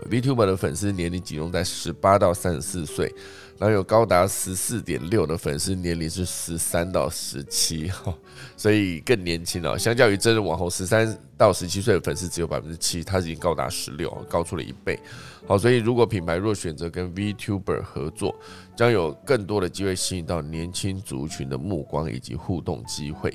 [0.09, 3.13] VTuber 的粉丝年龄集中在十八到三十四岁，
[3.57, 8.13] 然后有高达十四点六的粉丝年龄是十三到十七，哈，
[8.55, 9.77] 所以更年轻了。
[9.77, 14.99] 相较于真人网红十三到十七岁的粉丝只有百分之七，它已经高达十六，高出了一倍。
[15.47, 18.33] 好，所以如果品牌若选择跟 VTuber 合作，
[18.75, 23.33] 将有更多的机会吸引到年轻族群的目光以及互动机会。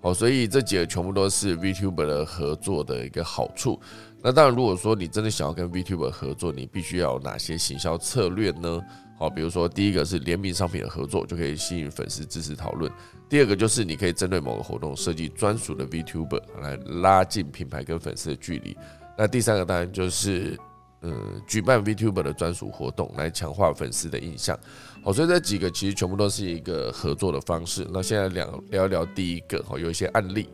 [0.00, 3.80] 好，所以这几个全部都是 VTuber 的合作的一个好处。
[4.22, 8.80] 那当然，如果说你真的想要跟 VTuber 合作，你必须要有哪些行销策略呢？
[9.18, 12.90] 好，比如说第一个是联名商品的合作，就可以吸引粉丝支持讨论；
[13.28, 18.76] 第二个就是你可以针对某个活动设计专属的 VTuber 来拉近品牌跟粉丝的距离。
[19.16, 20.58] 那第三个当然就是。
[21.02, 24.58] 嗯，举办 VTuber 的专属活动来强化粉丝的印象。
[25.00, 27.86] 好，所以这几个其实全部都是一个合作的方式。
[27.92, 30.48] 那现在聊聊聊第一个，好，有一些案例。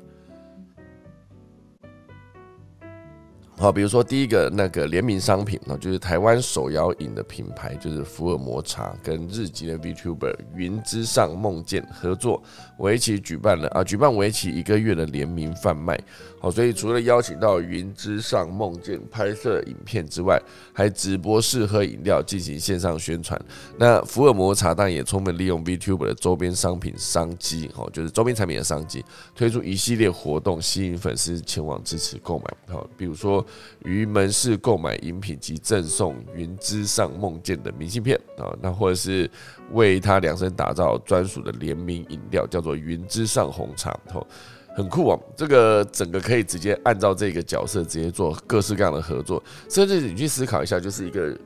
[3.56, 12.42] 好，比如说第一个那个联名商品呢，就是台湾手摇饮的品牌，就是福尔摩茶跟日籍的 VTuber 云之上梦见合作，
[12.78, 15.98] 围棋举办了啊，举办围棋一个月的联名贩卖。
[16.44, 20.38] 好，所以除了邀请到云之上梦见拍摄影片之外，
[20.74, 23.40] 还直播试喝饮料进行线上宣传。
[23.78, 29.02] 那福尔摩茶当然也充分利用 VTuber 的周边商品商机，哦，就是周边产品的商机，
[29.34, 32.44] 推出一系列活动，吸引粉丝前往支持购买。
[32.74, 33.42] 好，比如说。
[33.84, 39.30] 于门市购买饮品及赠送云之上梦见的明信片啊，那或者是
[39.72, 44.26] 为他量身打造专属的联名饮料，叫做云之上红茶，吼，
[44.74, 45.20] 很酷哦。
[45.36, 51.36] 这个整个可以直接按照这个角色直接做各式各样的合作，甚至你去思考一下，就是一个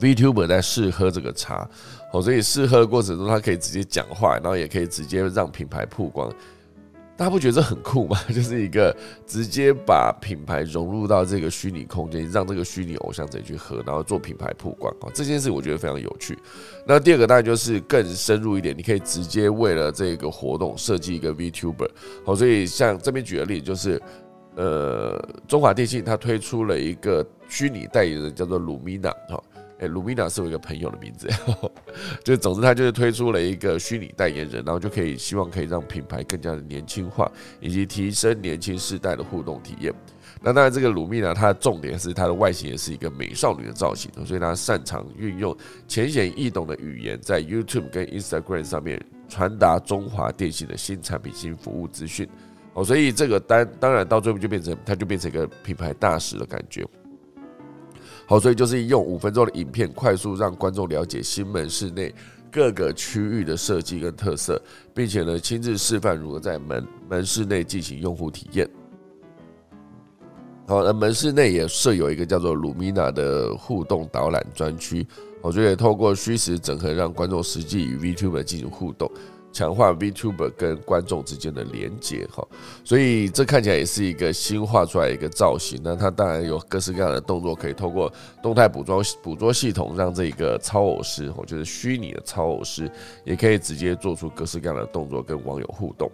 [0.00, 1.68] VTuber 在试喝这个茶，
[2.12, 6.30] 哦，所以试喝的过程中，他可以直接讲话，然后也可以直接让品牌曝光。
[7.16, 8.18] 大家不觉得这很酷吗？
[8.28, 8.94] 就是一个
[9.26, 16.38] 直接把品牌融入到这个虚拟空间，让这个虚拟偶像者去喝，然后做品牌曝光啊，这件事我觉得非常有趣。
[16.86, 21.88] 那第二个当然就是更深入一点，你可以直接为了这个活动设计一个 VTuber。
[22.24, 24.00] 好，所以像这边举的例子就是，
[24.54, 29.10] 呃，中华电信它推出了一个虚拟代言人，叫做鲁米娜。
[29.30, 29.42] 好。
[29.78, 31.28] 哎，Lumina 是我一个朋友的名字，
[32.24, 39.92] 就总之他就是推出了一个虚拟代言人，然后就可以希望可以让品牌更加的年轻化，以及提升年轻世代的互动体验。
[40.42, 45.56] 那当然，这个鲁蜜呢，它的重点是它的外形也是一个美少女的造型，所以它擅长运用
[45.88, 52.28] 浅显易懂的语言，在 YouTube 跟 Instagram 上面传达中华电信的新产品、新服务资讯。
[52.74, 56.86] 哦，所以这个单当然到最后就变成，它就变成一个品牌大使的感觉。
[58.28, 62.12] 好，所以就是用五分钟的影片，快速让观众了解新门市内
[62.50, 64.60] 各个区域的设计跟特色，
[64.92, 68.68] 并且呢，亲自示范如何在门门市内进行用户体验。
[70.66, 75.06] 好，那门市内也设有一个叫做 Lumina 的互动导览专区，
[75.40, 79.08] 我觉得透过虚实整合，让观众实际与 VTuber 进行互动。
[79.56, 82.46] 强化 VTuber 跟观众之间的连接，哈，
[82.84, 85.80] 所以这看起来也是一个新画出来一个造型。
[85.82, 92.90] 那它当然有各式各样的动作，可以透过动态捕捉捕捉系统，让这一个超偶师，或就是虚拟的超偶师，
[93.24, 96.10] 也可以直接做出各式各样的动作跟网友互动。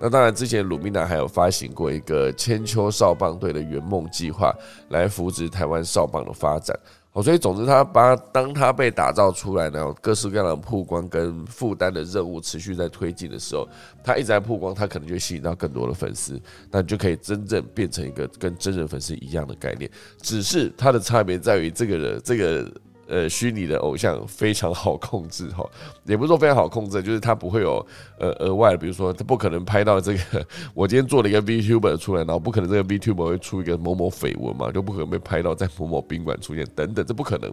[0.00, 4.54] 那当然，之前鲁米娜还有发行过一个千秋少棒队的圆梦计划，
[4.88, 6.74] 来扶植台湾少棒的发展。
[7.16, 13.66] 哦，所以总之，他把当他被打造出来呢，各式各样的曝光跟负担的任务持续在推进的时候，
[14.04, 16.38] 他一直在曝光，他可能就吸引到更多的粉丝，
[16.70, 19.90] 那就可以真正变成一个跟真人粉丝一样的概念。
[20.20, 22.70] 只是他的差别在于，这个人这个。
[23.08, 25.64] 呃，虚拟的偶像非常好控制哈，
[26.06, 27.86] 也不是说非常好控制，就是他不会有
[28.18, 37.48] 呃额外的，比如说他不可能拍到这个， 我今天做了一个 VTuber 出来，然后不可能这个 VTuber 会出一个某某绯闻嘛，就不可能被拍到在某某宾馆出现等等，这不可能，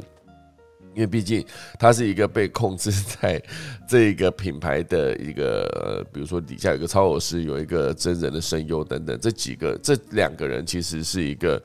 [0.95, 1.45] 因为毕竟
[1.77, 3.41] 他是一个被控制在
[3.87, 11.61] 这个品牌的一个，比如说底下有个超偶师，有一个真人的声优等等，这几个这两个人其实是一个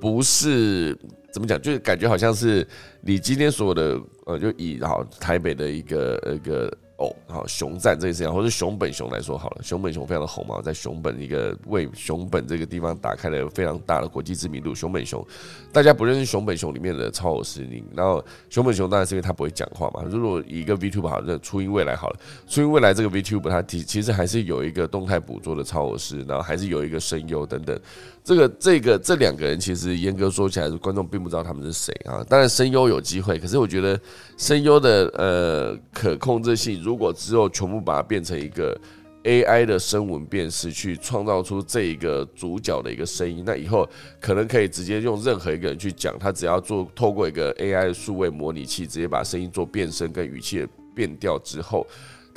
[0.00, 0.96] 不是。
[1.32, 1.60] 怎么讲？
[1.60, 2.66] 就是感觉好像是
[3.00, 6.72] 你今天所有的呃，就以好台北的一个一个。
[7.00, 14.74] 哦，好，熊赞这一事情，或者熊本熊来说好了，熊本熊非常的红嘛，在熊本一个为熊本这个地方打开了非常大的国际知名度。
[14.74, 15.26] 熊本熊，
[15.72, 20.04] 大家不认识熊本熊里面的超偶实力，然后熊本熊当然是因为他不会讲话嘛。
[20.10, 27.80] 如果一个 VTube 好，那初音未来好了，初音未来这个 VTube 它其其实还是有一个动态捕捉的超偶师，然后还是有一个声优等等。
[28.22, 32.22] 这个这个这两个人其实严格说起来，观众并不知道他们是谁啊。
[32.28, 33.98] 当然声优有机会，可是我觉得
[34.36, 38.78] 声优的呃可控制性如果之后全部把它变成一个
[39.24, 43.88] AI 的声纹辨识，去创造出这一个主角的一个声音，那以后
[44.20, 51.86] 可能可以直接用任何一个人去讲，他只要做透过一个 AI 的数位模拟器，直接把声音做变声跟语气变调之后。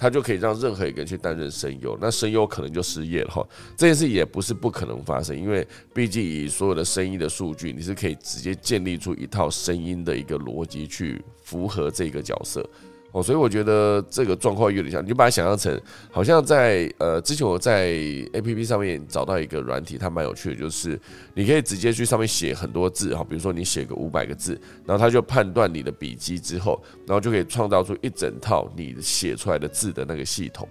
[0.03, 3.47] 他就可以让任何一个人去担任声优，那声优可能就失业了哈。
[3.77, 12.69] 这件事也不是不可能发生，因为毕竟以所有的声音的数据，你是可以直接建立出一套声音的一个逻辑去符合这个角色。
[13.13, 15.79] 哦，所以我觉得这个状况有点像，你就把它想象成，
[16.11, 17.85] 好像在呃之前我在
[18.33, 20.99] A P P 上面找到一个软体，它蛮有趣的，就是
[21.35, 30.67] 你可以直接去上面写很多字哈，比如说你写个五百个字，然后它就判断你的笔记之后，然后就可以创造出一整套你写出来的字的那个系统。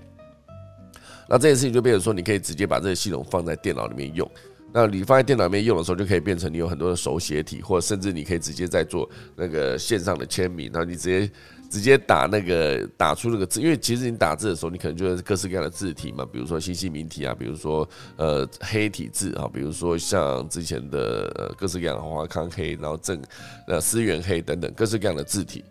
[1.29, 4.29] 那这件事情就变成说，你可以直接把这个系统放在电脑里面用。
[4.73, 11.31] 那你放在电脑里面用的时候，就可以变成你有很多的手写体，或者甚至你可以直接在做那个线上的签名，然后你直接。
[11.73, 23.19] 直接打那个打出那个字，因为其实你打字的时候，你可能就是各式各样的字体嘛，比如说新细明体啊，比如说呃黑体字啊，比如说像之前的各式各样的华康黑，然后正
[23.67, 25.65] 呃思源黑等等各式各样的字体。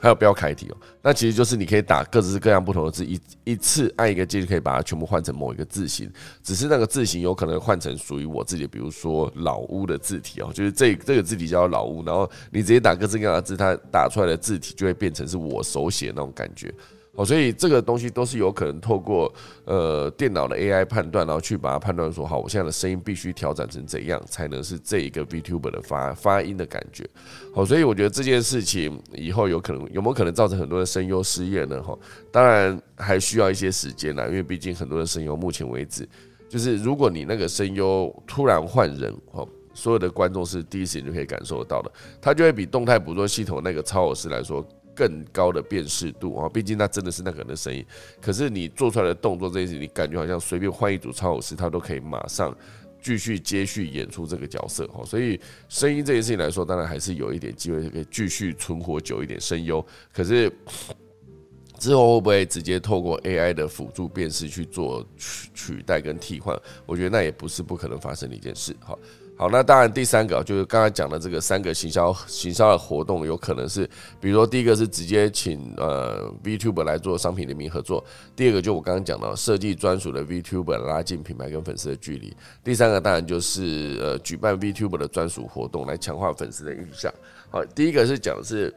[0.00, 6.10] 还有标楷体哦，那其实就是你可以打各式各样不同的字，一一次按一个键就可以把它全部换成某一个字形，
[6.42, 16.72] 只是那个字形有可能换成属于我自己，比如说老屋的字体哦，就是这这个字体叫老屋，然后你直接打各式各样的字，它打出来的字体就会变成是我手写那种感觉。
[17.20, 19.30] 哦，所以这个东西都是有可能透过
[19.66, 27.06] 呃电脑的 AI 判断，然后去把它判断说，好，我现在的声音必须调整成怎样，才能是这一个 VTuber 的发发音的感觉。
[27.54, 31.82] 好，所以我觉得这件事情以后有可能有没有可能造成很多的声优失业呢？
[31.82, 31.94] 哈，
[32.32, 36.08] 当然还需要一些时间啦，因为毕竟很多的声优目前为止，
[36.48, 44.66] 就是如果你那个声优突然换人，哈，所有的观众是第一时间就可以感受得到的，它就会比动态捕捉系统那个超偶师来说。
[45.00, 47.82] 更高的辨识度啊，毕竟那真的是那个人的声音。
[48.20, 52.54] 可是你做出来的动作这些，你感觉好像随便换一组超偶师，他都可以马上
[53.00, 55.02] 继续接续演出这个角色哈。
[55.06, 59.82] 所以声音这件事情来说，当然还是有一点机会可以继续存活久一点声优。
[60.12, 60.52] 可是
[61.80, 66.54] 之后会不会直接透过 AI 的辅助辨识去做取取代跟替换？
[66.84, 68.94] 我觉得那也不是不可能发生的一件事哈。
[69.40, 73.88] 好，那当然第三个就是刚才讲的这个三个行销行销的活动，有可能是，
[74.20, 78.04] 比如说第一个是直接请呃 VTuber 来做商品联名合作，
[78.36, 87.10] 第二个就我刚刚讲到设计专属的 VTuber 拉近品牌跟粉丝的距离，第三个当然就是呃举办 VTuber 的专属活动来强化粉丝的印象。
[87.48, 88.70] 好，第一个是讲是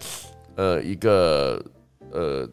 [0.55, 1.61] 呃一个
[2.09, 2.49] 呃。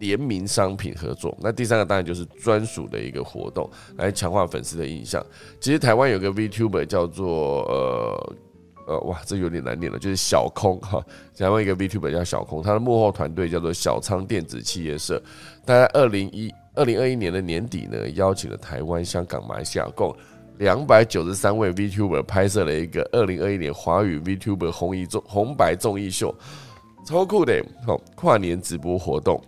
[0.00, 5.24] 联名商品合作，那第三个当然就是专属的一个活动，来强化粉丝的印象。
[5.60, 8.36] 其实台湾有个 VTuber 叫做呃
[8.88, 11.04] 呃哇，这有点难念了，就是小空哈。
[11.36, 15.22] 台湾一个 VTuber 叫小空，他的幕后团队叫做小仓电子企业社。
[15.64, 20.16] 大概二零一二零二一年的年底呢，邀请了台湾、香港、马来西亚共
[20.58, 26.34] 两百九十三位 VTuber 拍摄了一个二零二一年华语 VTuber 红衣综红白综艺秀，
[27.04, 29.38] 超酷的，好跨年直播活动。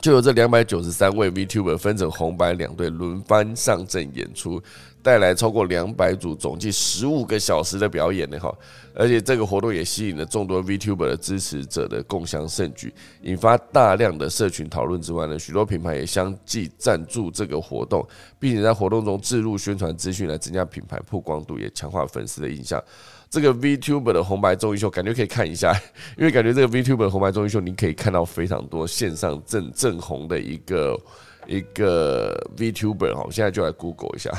[0.00, 4.60] 就有这两百九十三位 VTuber 分成红白两队轮番上阵演出，
[5.00, 8.52] 带来超过两百组总计十五个小时的表演呢哈！
[8.94, 18.06] 而且这个活动也吸引了众多 VTuber 的支持者的共襄盛举，引发大量的社群讨论之外呢，许多品牌也相继赞助这个活动，
[18.40, 22.82] 并且在活动中置入宣传资讯来增加品牌曝光度，也强化粉丝的印象。
[23.28, 25.74] 这个 VTuber 的红白综艺秀，感觉可以看一下，
[26.16, 30.98] 因为感觉这个 VTuber 红白综艺秀，你可以看到非常多线上正正红的一个
[31.46, 33.22] 一个 VTuber 哈。
[33.26, 34.30] 我现在就来 Google 一下，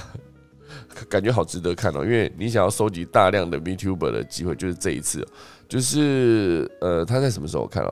[1.09, 2.03] 感觉好值得看哦。
[2.03, 5.27] 因为你想要收集大量的 VTuber 的机会，就是这一次，
[5.67, 7.89] 就是呃，他在什么时候看了？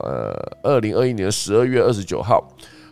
[0.62, 2.42] 呃，二零二一年十二月二十九号。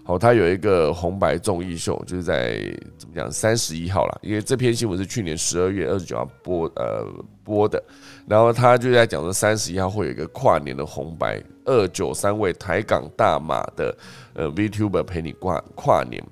[0.06, 2.60] 好，他有一个红白综艺秀，就是在
[2.98, 7.06] 怎么讲三十一号了，因为这篇新闻是去年十二月二十九号播呃
[7.42, 7.82] 播的，
[8.28, 13.96] 然后他就在讲说三十一号会有一个跨年的红白二九三位台港大马的
[14.34, 16.22] 呃 VTuber 陪你跨跨年，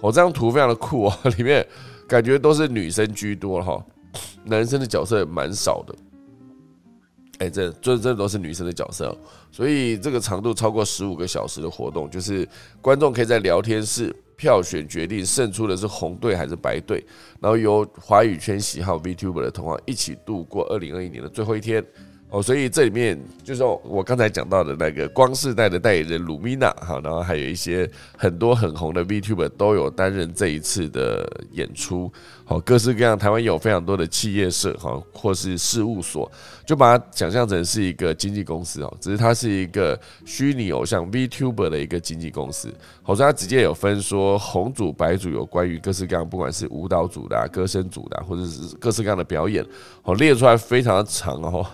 [0.00, 1.64] 哦，这张图非常的酷哦，里面
[2.08, 3.80] 感觉都是女生居多哈，
[4.44, 5.94] 男生的角色蛮少的。
[7.40, 9.16] 哎，这这这都是女生的角色，
[9.50, 12.46] 所以这个长度超过十五个小时的活动，就是
[12.82, 17.02] 观众可以在聊天室票选决定胜出的是红队还是白队，
[17.40, 21.84] 然后由华语圈喜好 VTuber 的同行一起度过二零二一年的最后一天。
[22.32, 32.08] 哦，所以这里面就是我刚才讲到的那个光世代的代言人鲁米娜哈，然后还有一些很多很红的 VTuber 都有担任这一次的演出。
[32.50, 36.28] 好，各式各样，台湾有非常多的企业社哈，或是事务所，
[36.66, 39.96] 就把它想象成是一个经纪公司哦，只是它是一个
[40.26, 42.68] 虚拟偶像 VTuber 的一个经纪公司。
[43.04, 49.64] 好，所以它直接有分说红组、白组，有关于各式各样，不管是舞蹈组的、歌声组的，或者是各式各样的表演，
[50.02, 51.64] 好列出来非常的长哦。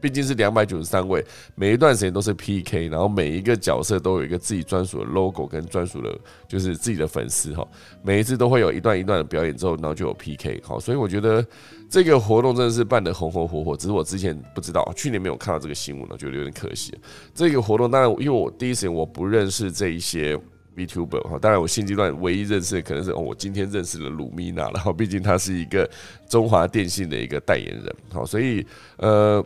[0.00, 1.24] 毕竟是两百九十三位，
[1.54, 6.16] 每一段时间都是 PK，然后每一个角色都有一个自己专属的 logo 跟专属的，
[6.46, 7.66] 就是自己的粉丝哈。
[8.02, 11.44] 每一次都会有一段一段的表演之后，然后就有 PK 好，所以我觉得
[11.88, 13.76] 这个活动真的是办得红红火火。
[13.76, 16.94] 只是我之前不知道，去年没有看到这个新闻呢，觉得有点可惜。
[17.34, 20.38] 这个活动当然，因为我第一时间我不认识这一些
[20.76, 25.88] VTuber 哈，当然我现阶段唯一认识的可能是哦，我今天认识了鲁米娜，然后毕竟他是一个
[26.28, 28.64] 中华电信的一个代言人，好，所以
[28.98, 29.44] 呃。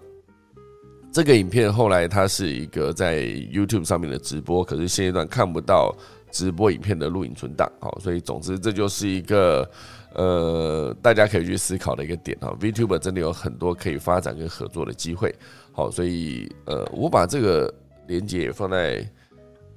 [1.12, 5.92] 这个影片后来它是一个在 YouTube 上面的直播，可是现阶段看不到
[6.30, 9.68] 直播影片的录影存档，好，所以总之这就是一个
[10.14, 12.54] 呃大家可以去思考的一个点啊。
[12.60, 15.34] VTuber 真的有很多可以发展跟合作的机会，
[15.72, 17.74] 好，所以呃我把这个
[18.06, 19.04] 链接放在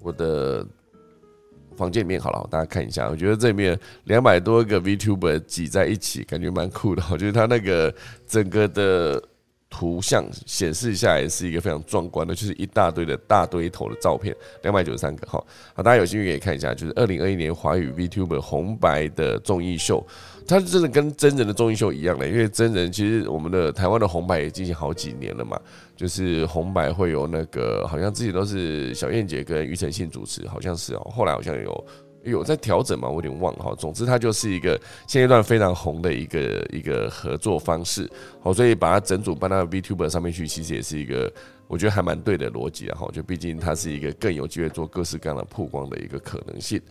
[0.01, 0.63] 我的
[1.75, 7.91] 房间里面好了，大家看一下，我觉得这里面两百多个 VTuber 挤在一起，感觉蛮酷的，我觉得它那个
[8.27, 9.23] 整个的。
[9.75, 15.43] 图像显示下来是一个非常壮观的，就是一大堆的大堆头的照片，两百九十三个哈。
[15.73, 20.05] 好，大家有兴趣可以看一下，就是二零二一年华语 VTuber 红白的综艺秀，
[20.47, 25.59] 它真的跟真人的综艺秀一样的，因为真人其实我们的台湾的红白也进行好几年了嘛，
[25.95, 31.85] 就是红白会有那个好像之前都是小燕姐跟庾澄庆主持，好像是哦，后来好像有。
[32.23, 33.07] 有在调整嘛？
[33.07, 33.75] 我有点忘哈。
[33.77, 38.09] 总之，它就是一个现阶段非常红的一个一个合作方式。
[38.41, 41.31] 好，所以把它整组搬到 VTuber 上面去，其实也是一个
[41.67, 46.81] 我觉得还蛮对的逻辑然后，就毕竟它是一个更有机会做各式各样的曝光的一个可能性。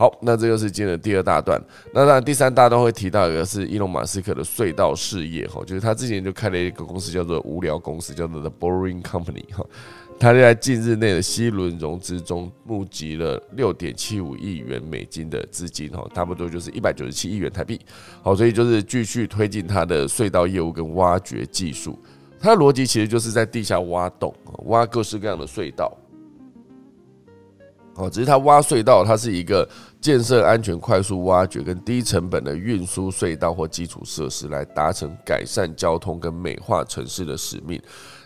[0.00, 1.62] 好，那这就是今天的第二大段。
[1.92, 9.62] 那当然，第三大段会提到一个是伊隆马斯克的隧道事业哈，就是他之前就开了一个公司叫做无聊公司，叫做 The Boring Company 哈。
[10.18, 17.78] 他在近日内的 C 轮融资中募集了六点七五亿元美金的资金，哈，差不多就是一百九十七亿元台币。
[18.22, 21.98] 好，所以就是继续推进他的隧道业务跟挖掘技术。
[22.40, 24.34] 它的逻辑其实就是在地下挖洞，
[24.64, 25.94] 挖各式各样的隧道。
[27.96, 29.68] 哦，只是它挖隧道，它是一个
[30.00, 37.80] 建设安全、快速挖掘跟低成本的运输隧道或基础设施，来达成改善交通跟美化城市的使命。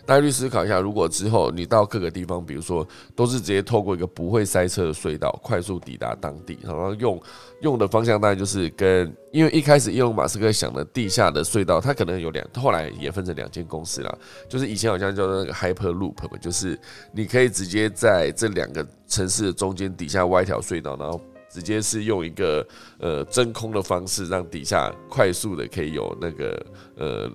[0.05, 7.19] 大家去思考一下，如果之后你到各个地方，比如说都是直接透过一个不会塞车的隧道，快速抵达当地，然后用
[7.61, 14.17] 用的方向当然就是跟，因为一开始伊隆马斯克想的地下的隧道，它可能有两，后来也分成两间公司了，
[14.47, 16.79] 就是以前好像叫做那个 Hyper Loop 嘛，就是
[17.11, 21.19] 你可以直接在这两个城市的中间底下挖一条隧道，然后
[21.55, 22.67] 直接是用一个
[22.99, 26.65] 呃真空的方式，让底下快速的可以有那个
[26.97, 27.31] 呃。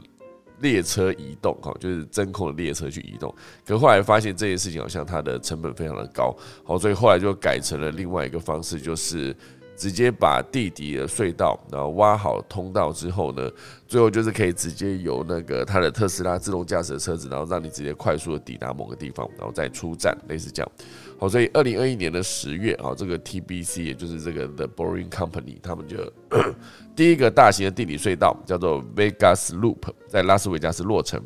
[0.62, 3.34] 列车移动，哈，就是真空的列车去移动。
[3.66, 9.34] 可后来发现这件事情好像它的成本非常的高，好，所以后来就改成了另外一个方式，就是
[9.74, 13.50] 直接把地底的隧道，然后挖好通道之后呢，
[13.88, 20.70] 最后就是可以直接由那个它的特斯拉自动驾驶的车子，然后让你直接快速的抵达某个地方，然后再出站，类似这样。
[21.20, 26.10] 好，所以二零二一年的十月，啊，这个 TBC 也就是这个 The Boring Company，他们就
[26.96, 31.22] 第一个大型的地理隧道叫做 Vegas Loop，在拉斯维加斯落成。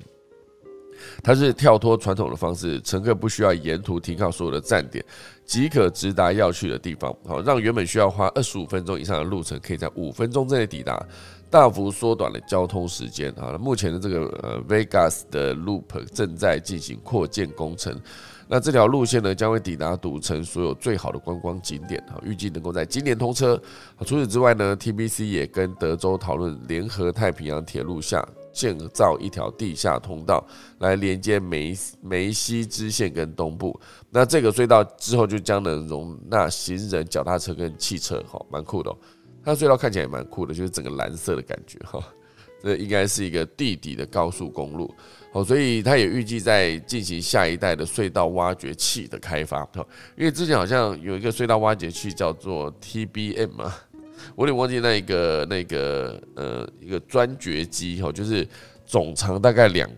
[1.22, 5.04] 它是跳脱传统的方式，乘客不需要沿途停靠所有的站点，
[5.44, 7.14] 即可直达要去的地方。
[7.24, 11.00] 好，让原本需要花二十五分钟以上的路程，可以在五分钟之内抵达，
[11.48, 13.30] 大幅缩短了交通时间。
[13.32, 18.00] 啊，目前的这个呃 Vegas 的 Loop 正在进行扩建工程。
[18.48, 23.60] 那这条路线呢，将会抵达赌城所有最好的观光景点哈，预计能够在今年通车。
[24.00, 30.44] 除此之外呢，TBC 也跟德州讨论联合太平洋铁路下建造一条地下通道，
[30.78, 33.78] 来连接梅梅西支线跟东部。
[34.10, 38.90] 那这个隧道之后就将能容纳行人、脚踏车跟汽车，哈，蛮酷的。
[38.90, 38.96] 哦
[39.46, 42.02] 它隧道看起来也蛮酷的，就是整个蓝色的感觉，哈。
[42.64, 44.92] 这应该是一个地底的高速公路。
[45.32, 49.62] 哦，所以他也预计在进行下一代的隧道挖掘器的开发。
[49.74, 49.86] 哦，
[50.16, 53.74] 因为之前好像有一个隧道挖掘器叫做 TBM 嘛，
[54.36, 58.00] 我有点忘记那一个那个呃一个钻掘机。
[58.00, 58.46] 哦，就是
[58.86, 59.90] 总长大概两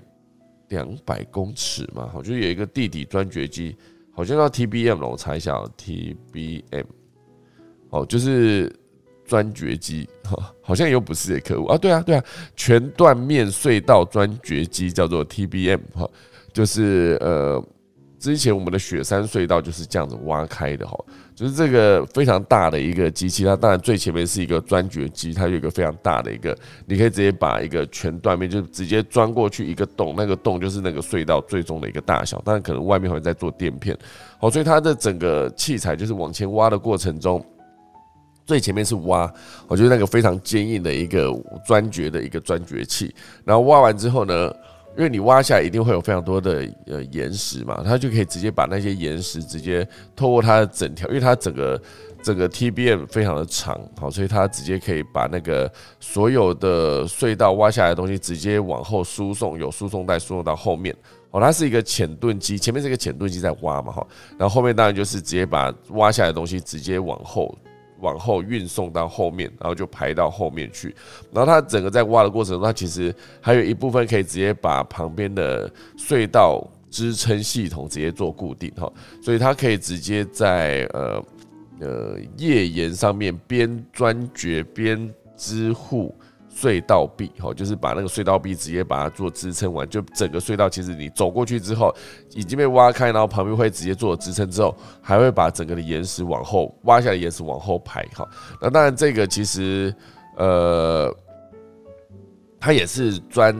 [0.68, 2.08] 两百公尺嘛。
[2.10, 3.76] 好，就有一个地底钻掘机，
[4.12, 5.06] 好像叫 TBM 了。
[5.06, 6.86] 我查一下，TBM。
[7.90, 8.74] 哦，就是。
[9.26, 12.24] 钻掘机， 哈，好像又不是的客户啊，对啊，对啊，
[12.54, 16.08] 全断面隧道钻掘机叫做 TBM，哈，
[16.52, 17.62] 就是呃，
[18.18, 20.98] 之前我们的雪山隧道就是这样子挖开的，哈，
[21.34, 26.56] 就是这个非常大的一个机器，它当然最前面是一个钻掘机，它有一个非常大的一个，
[26.86, 33.96] 你可以直接把一个全断面就直接钻过去一个洞，那个洞就是那个隧道最终的一个大小，当然可能外面好像在做垫片，
[34.38, 37.44] 好，所以它的整个器材就是往前挖的过程中。
[38.46, 39.30] 最前面是挖，
[39.66, 41.30] 我觉得那个非常坚硬的一个
[41.66, 43.12] 钻掘的一个钻掘器，
[43.44, 44.50] 然后挖完之后呢，
[44.96, 51.80] 因为你挖下来一定会有非常多的呃岩石嘛，它就可以直接把那些岩石直接透过它的整条，因为它整个
[52.22, 55.68] 整个 TBM 非常的长，好，所以它直接可以把那个
[55.98, 60.94] 所有的隧道挖下来的东西直接往后输送，有输送带输送到后面，
[61.32, 64.06] 哦，它是一个浅盾机，前面是一个浅盾机在挖嘛，哈，
[64.38, 67.52] 然后后面当然就是直接把挖下来的东西直接往后。
[68.00, 70.94] 往后运送到后面，然后就排到后面去。
[71.32, 78.92] 然后它整个在挖的过程中，它其实还有一部分可以直接把旁边的隧道支撑系统直接做固定哈，
[79.22, 81.24] 所以它可以直接在呃
[81.80, 86.14] 呃页岩上面边钻掘边支护。
[86.56, 91.94] 隧道壁，哈，就是把那个隧道壁直接把它做支撑完，就整个隧道其实你走过去之后
[92.32, 98.26] 已经被挖开，然后旁边会直接做支撑之后，还会把整个的岩石往后挖下来，岩石往后排，哈。
[98.60, 99.94] 那当然这个其实，
[100.36, 101.14] 呃，
[102.58, 103.54] 它也是专。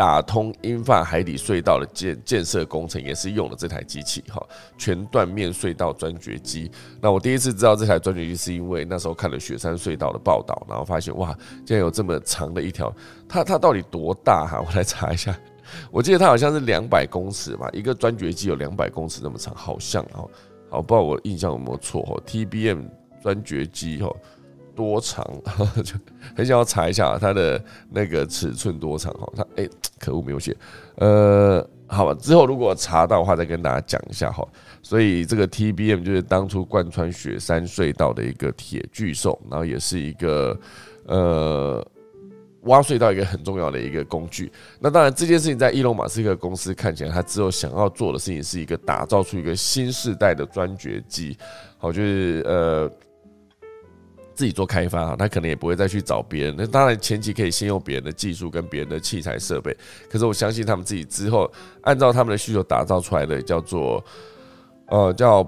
[0.00, 4.42] 打通英法海底隧道的建建设工程也是用了这台机器哈，
[4.78, 6.70] 全断面隧道钻掘机。
[7.02, 11.36] 那我第一次知道这台钻掘机，是因为那时候看了雪山隧道的报道，然后发现哇，
[11.66, 12.90] 竟然有这么长的一条，
[13.28, 14.64] 它它到底多大哈？
[14.66, 15.38] 我来查一下，
[15.92, 20.26] 我记得它好像是两百公尺吧，一个钻掘机有两百公尺那么长，好像哦，
[20.70, 22.88] 好不知道我印象有没有错哈？TBM
[23.22, 24.10] 钻掘机哈。
[24.80, 25.22] 多长？
[25.84, 25.94] 就
[26.34, 29.30] 很想要查一下它的那个尺寸多长哈。
[29.36, 29.68] 它哎，
[29.98, 30.56] 可恶没有写。
[30.94, 34.46] 呃，好吧，之后如果查到的话再跟大家讲一下哈。
[34.82, 40.58] 所以这个 TBM 就是当初贯穿雪山隧道的一个铁巨兽，然后也是一个
[41.04, 41.86] 呃
[42.62, 44.50] 挖隧道一个很重要的一个工具。
[44.80, 51.36] 那当然这件事情在伊隆马斯克公司看起来，他之后想要做的事情是一个打造出一个新时代的钻掘机。
[51.76, 52.90] 好，就是呃。
[54.40, 56.54] 自己做开发哈，他可能也不会再去找别人。
[56.56, 59.76] 那当然前期可以先用别人的技术跟别人的器材设备，
[60.10, 64.02] 可是我相信他们自己之后按照他们的需求打造出来的叫做
[64.86, 65.44] 呃叫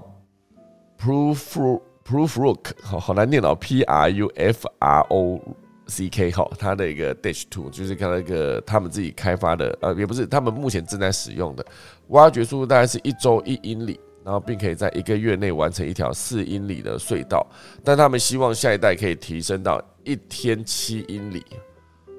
[0.99, 5.41] Proof Proofrock 好好难念哦，P R U F R O
[5.87, 11.65] C K 好，它的一个 Dash Two 就是看那个他们自己开发的，呃，也不是他们目前正在使用的，
[12.09, 17.45] 挖掘速度大概是一周一英里，然后并可以在一个月内完成一条四英里的隧道，
[17.83, 21.45] 但他们希望下一代可以提升到一天七英里，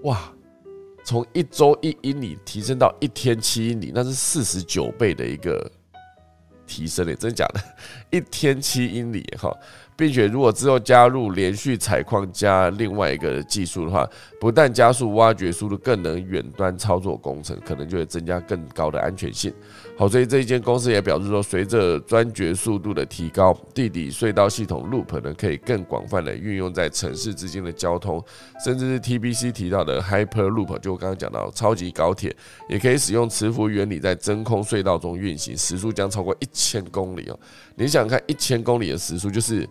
[0.02, 0.32] 哇！
[1.06, 5.70] 从一周一英里提升到一天七英里，那是四十九倍的一个
[6.66, 7.60] 提升嘞，真的假的？
[8.10, 9.54] 一天七英里哈。
[9.96, 14.08] 并且，如果之后加入连续采矿加另外一个技术的话，
[14.40, 19.54] 不但加速挖掘速度，更能远端操作工程，可能就会增加更高的安全性。
[19.96, 28.20] 好，所以这一间公司也表示说，随着钻掘速度的提高，地底隧道系统 Loop 呢可以更广泛的运用在城市之间的交通，
[28.64, 32.34] 甚至是 TBC 提到的 Hyper Loop，就我刚刚讲到超级高铁，
[32.68, 37.38] 也可以使用磁浮原理在真空隧道中运行，时速将超过一千公里哦。
[37.76, 39.68] 你想看一千公里的时速，就是。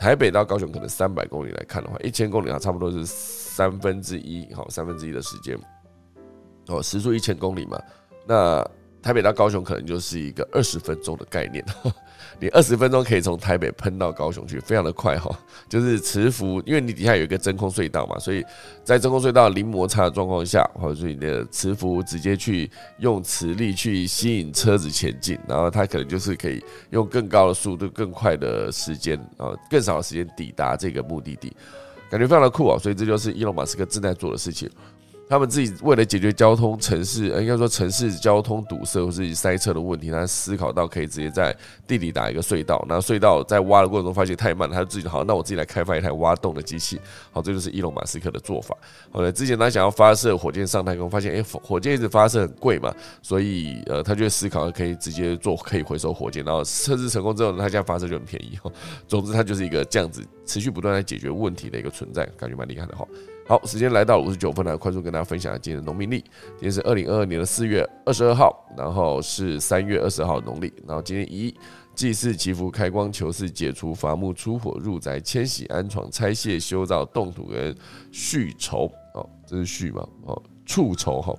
[0.00, 5.58] 台北到高雄可能三百公里来看的话，一千公里啊差不多是三分之一，好三分之一的时间，
[6.68, 7.82] 哦时速一千公里嘛，
[8.24, 8.64] 那。
[9.02, 11.64] 台北到高雄可能就是一个二十分钟的概念，
[12.40, 15.30] 你二十分钟可以从台北喷到高雄去，非常的快哈。
[15.68, 18.44] 就是磁浮，因为你底下有一个真空隧道嘛，所以
[18.84, 31.56] 在真空隧道零摩擦的状况下，或者说你的磁浮直接去用磁力去吸引车子前进，然后它可能就是可以用更高的速度、更快的时间啊，更少的时间抵达这个目的地，
[32.10, 32.78] 感觉非常的酷啊。
[32.78, 34.68] 所以这就是伊隆马斯克正在做的事情。
[35.28, 41.54] 他们自己为了解决交通城市，应该说城市交通堵塞或是塞车的问题，他思考到可以直接在
[41.86, 46.98] 地里打一个隧道，然后隧道在挖的过程中发现太慢，他就自己好，那我自己来开发一台挖洞的机器。
[47.30, 48.74] 好，这就是伊隆马斯克的做法。
[49.10, 58.58] 后来之前他想要发射火箭上太空，发现哎，火箭一直发射很贵嘛，所以呃，他就思考可以直接做可以回收火箭，然后测试成功之后呢，他现在发射就很便宜。
[59.06, 63.06] 总之，他就是一个这样子持续不断在解决问题的一个存在，感觉蛮厉害的哈。
[63.48, 66.18] 好，时间来到五十九分了，快速跟大家分享今天的农民历。
[66.18, 70.70] 今天是二零二二年的四月二十二号，然后是三月二十号农历。
[70.86, 71.54] 然后今天一
[71.94, 77.74] 祭祀祈福开光求事解除伐木出火入宅迁徙安床拆卸修造动土跟
[78.12, 78.84] 续筹
[79.14, 80.06] 哦，这是续嘛？
[80.26, 81.34] 哦，促筹哈。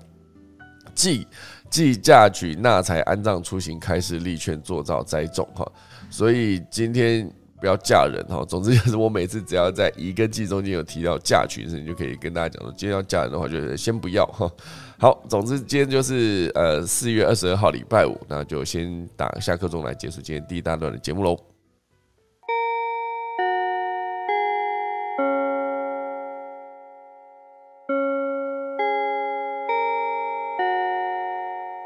[0.95, 1.28] 祭
[1.70, 5.64] 祭嫁娶纳财安葬出行开始立劝做造栽种哈。
[6.10, 7.32] 所以今天。
[7.60, 14.49] 不要嫁人哈，总之就是我每次只要在一个季中间有提到嫁娶的事情，就可以跟大家讲说，今天要嫁人的话，就是先不要哈。
[14.97, 21.59] 好，总之今天就是呃四月二十二号礼拜五，那就先打下课钟来结束今天第一大段的节目喽。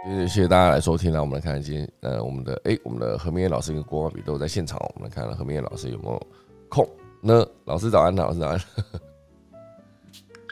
[0.05, 6.27] 谢谢大家来收听，那我们来看今天，呃，我们的哎，我们的何明业老师跟郭光比都在现场，我们来看何明业老师有没有
[6.67, 6.85] 空
[7.21, 7.45] 呢？
[7.63, 8.59] 老师早安，老师早安。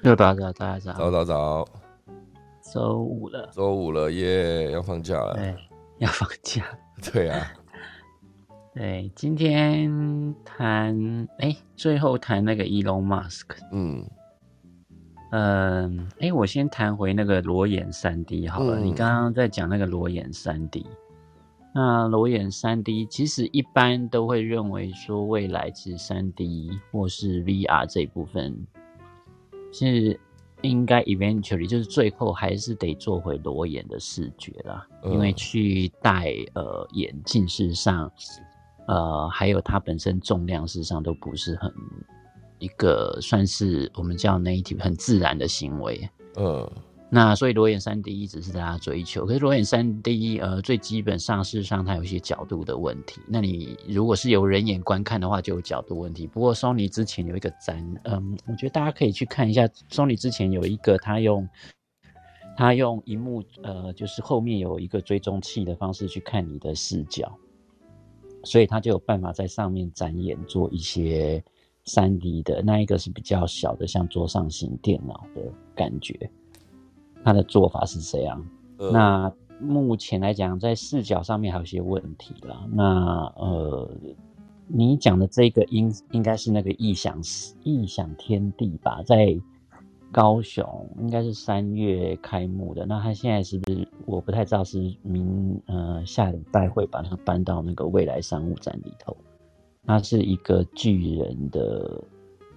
[0.04, 0.94] 又早早早早。
[0.94, 1.68] 早早早，
[2.74, 5.54] 周五了，周五了耶，要放假了，对，
[6.00, 6.66] 要放假，
[7.12, 7.52] 对啊，
[8.74, 14.06] 对，今天谈哎，最后谈那个 Elon Musk，嗯。
[15.32, 18.80] 嗯，哎，我先谈回那个裸眼三 D 好了。
[18.80, 20.86] 你刚刚在讲那个裸眼三 D，
[21.74, 28.68] 那裸眼三 D 其实一般都会认为说，未来其实三 D 或是 VR 这一部分，
[29.72, 30.20] 是
[30.64, 38.12] 应该 eventually 就是最后还是得做回裸眼的视觉啦，因为去戴呃眼镜事实上，
[38.86, 41.74] 呃，还有它本身重量事实上都不是很。
[42.62, 46.72] 一个算是我们叫 native 很自然的行为，呃，
[47.10, 56.28] 那所以裸眼三 D 一直是大家追求，可是裸眼三 D 呃最基本上事实上它有一些角度的问题，那你如果是有人眼观看的话就有角度问题。
[56.28, 61.50] 不过 Sony 之前有一个展，嗯，我觉得大家可以去看一下，Sony 之前有一个他用
[62.56, 67.36] 他用荧幕呃就是后面有一个追踪器的方式去看你的视角，
[68.44, 71.44] 所以他就有办法在上面展演做一些。
[71.86, 75.42] 三 D 的那一个是比较小的，像桌上型电脑的
[75.76, 76.30] 感觉。
[77.24, 78.44] 它的做法是这样。
[78.92, 82.66] 那目前来讲，在视角上面还有些问题啦。
[82.72, 83.90] 那呃，
[84.66, 87.22] 你讲的这个应应该是那个异想
[87.64, 89.40] 异想天地吧，在
[90.12, 92.88] 高雄应该是三月开幕的。
[92.88, 99.16] 那他现在是不是我不太知道是明呃下礼拜会把它搬到那个未来商务展里头。
[99.86, 102.04] 它是一个巨人的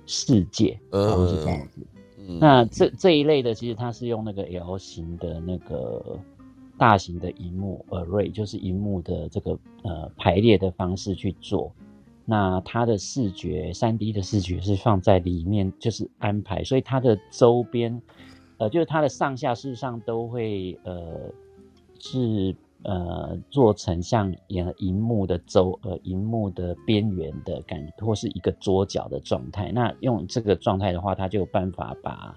[0.06, 1.80] 世界，嗯，是这样子。
[2.40, 6.18] 那这这一类的，其实它是用那个 L 型的那个
[6.78, 11.70] 大型的荧幕 array，就是荧幕的这个呃排列的方式去做。
[12.24, 18.00] 那它的视觉三 D 的视觉是放在里面，就是安排，所以它的周边，
[18.56, 21.30] 呃，就是它的上下事实上都会呃
[21.98, 29.72] 是呃做成像银银幕的周呃银幕的边缘的感觉，或是一个桌角的状态。
[29.72, 32.36] 那用这个状态的话，它就有办法把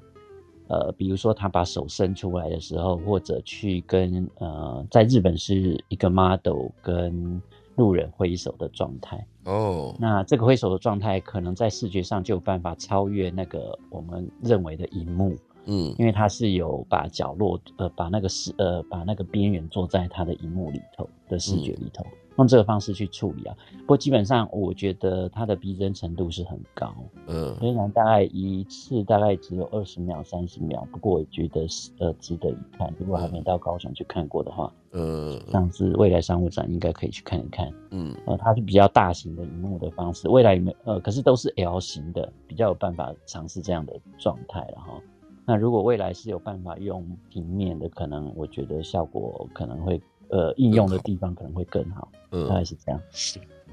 [0.67, 7.41] 呃，比如说他把手伸出来的时候，或者去跟呃，在日本是一个 model 跟。
[7.77, 15.35] 路人挥手的状态哦，那这个挥手的状态可能在视觉上就有办法超越那个我们认为的荧幕，
[15.67, 22.03] 嗯，因为它是有把角落呃把那个视呃把那个边缘做在它的荧幕里头的视觉里头。
[22.37, 26.93] 用这个方式去处理啊，不过基本上我觉得它的逼真程度是很高，
[27.25, 32.93] 嗯，虽然大概一次大概只有二十秒、三十秒，不过我觉得是呃值得一看。
[32.99, 45.01] 如果还没到高雄去看过的话，嗯，上次未来商务展应该可以去看一看，嗯，呃，它是比较大型的荧幕的方式，未来有没有呃，可是都是 L 型的，比较有办法尝试这样的状态了哈。
[45.47, 49.99] 那如果未来是有办法用平面的，可能我觉得效果可能会。
[50.29, 52.11] 呃，应用的地方可能会更好，
[52.49, 53.01] 大概是这样。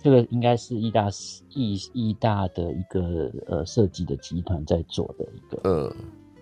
[0.01, 1.09] 这个应该是意大
[1.49, 5.97] 意意大的一个呃设计的集团在做的一个呃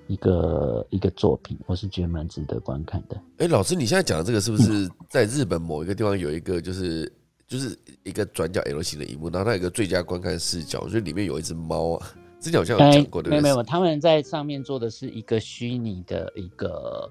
[0.08, 3.18] 一个一个作品，我是觉得蛮值得观看的。
[3.38, 7.10] 哎，老师，你现在讲的这个是不是在日本某一个地方有一个就是
[7.46, 12.06] 就是一个转角 L 型的荧幕，然后它有一个最佳观看视角，所以里面有一只猫啊？
[12.42, 13.40] 之前好像有讲过，对不对？
[13.40, 17.10] 没有没有，他们在上面做的是一个虚拟的一个。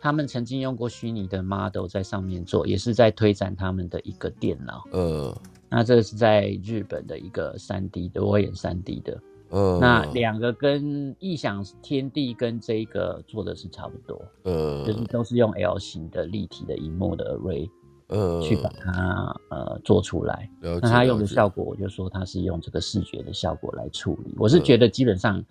[0.00, 4.84] 他们曾经用过虚拟的 model 在上面做，也是在推展他们的一个电脑。
[4.92, 5.36] 呃，
[5.68, 9.20] 那这是在日本的一个三 D 的，我演三 D 的。
[9.48, 14.24] 呃，那两个跟异想天地跟这个做的是差不多。
[14.44, 17.68] 呃，就是都是用 L 型的立体的荧幕的 array，
[18.08, 20.50] 呃，去把它呃做出来。
[20.60, 24.34] 那他用的效果，我就说他是用这个视觉的效果来处理。
[24.36, 25.42] 我是觉得基本上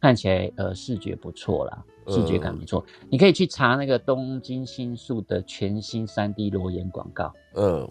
[0.00, 1.84] 看起来呃视觉不错啦。
[2.08, 7.32] 视觉感不错，你可以去查那个东京新宿的全新三 D 裸眼广告。
[7.54, 7.88] 嗯，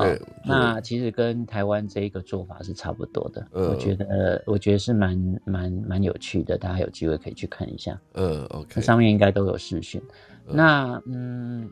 [0.00, 3.46] 对，那其实跟台湾这一个做法是差不多的。
[3.52, 8.00] 我觉得，我觉得是蛮蛮蛮有趣的，大家有机会可以去看一下。
[8.14, 10.02] 嗯，OK，上面应该都有视讯。
[10.46, 11.70] 那嗯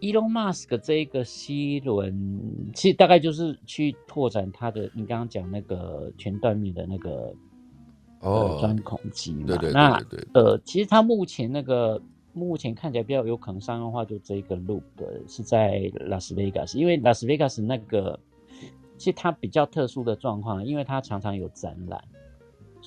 [0.00, 7.34] ，Elon Musk 这一个 C 轮，其实大概就是去拓展他的，你刚刚讲那个全断面的那个。
[8.20, 9.96] 哦，钻孔机嘛，那
[10.34, 14.82] 呃，其实他目前那个目前看起来比较有可能商用化，就这个 loop
[15.28, 18.18] 是在拉斯维加斯，因为拉斯维加斯那个
[18.96, 22.02] 其实它比较特殊的状况，因为它常常有展览，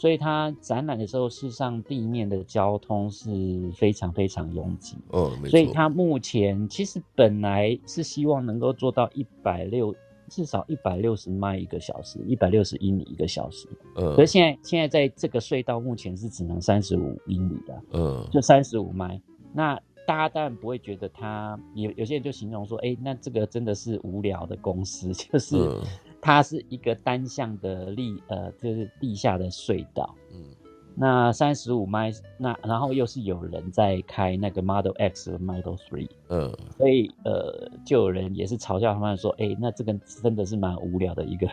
[0.01, 3.29] 所以它展览的时候，事实上地面的交通是
[3.75, 4.97] 非常非常拥挤。
[5.09, 9.93] 哦，所以它目前其实本来是希望能够做到一百六。
[10.27, 13.67] 至少一百六十迈一个小时，一百六十英里一个小时。
[13.97, 17.83] 嗯，可是现在现在在这个隧道目前是只能三十五英里的。
[17.91, 19.21] 嗯，就三十五迈。
[19.53, 19.75] 那
[20.07, 25.57] 大家当然不会觉得它，有有些人就形容说，哎，那这个真的是无聊的公司， 就是
[26.21, 30.15] 它是一个单向的立呃，就是地下的隧道。
[30.31, 30.43] 嗯。
[30.93, 41.47] 那三十五迈，那然后又是有人在开那个 Model X 和 Model Three，嗯，所以呃，就有人也是嘲笑他们说，哎，那这个真的是蛮无聊的一个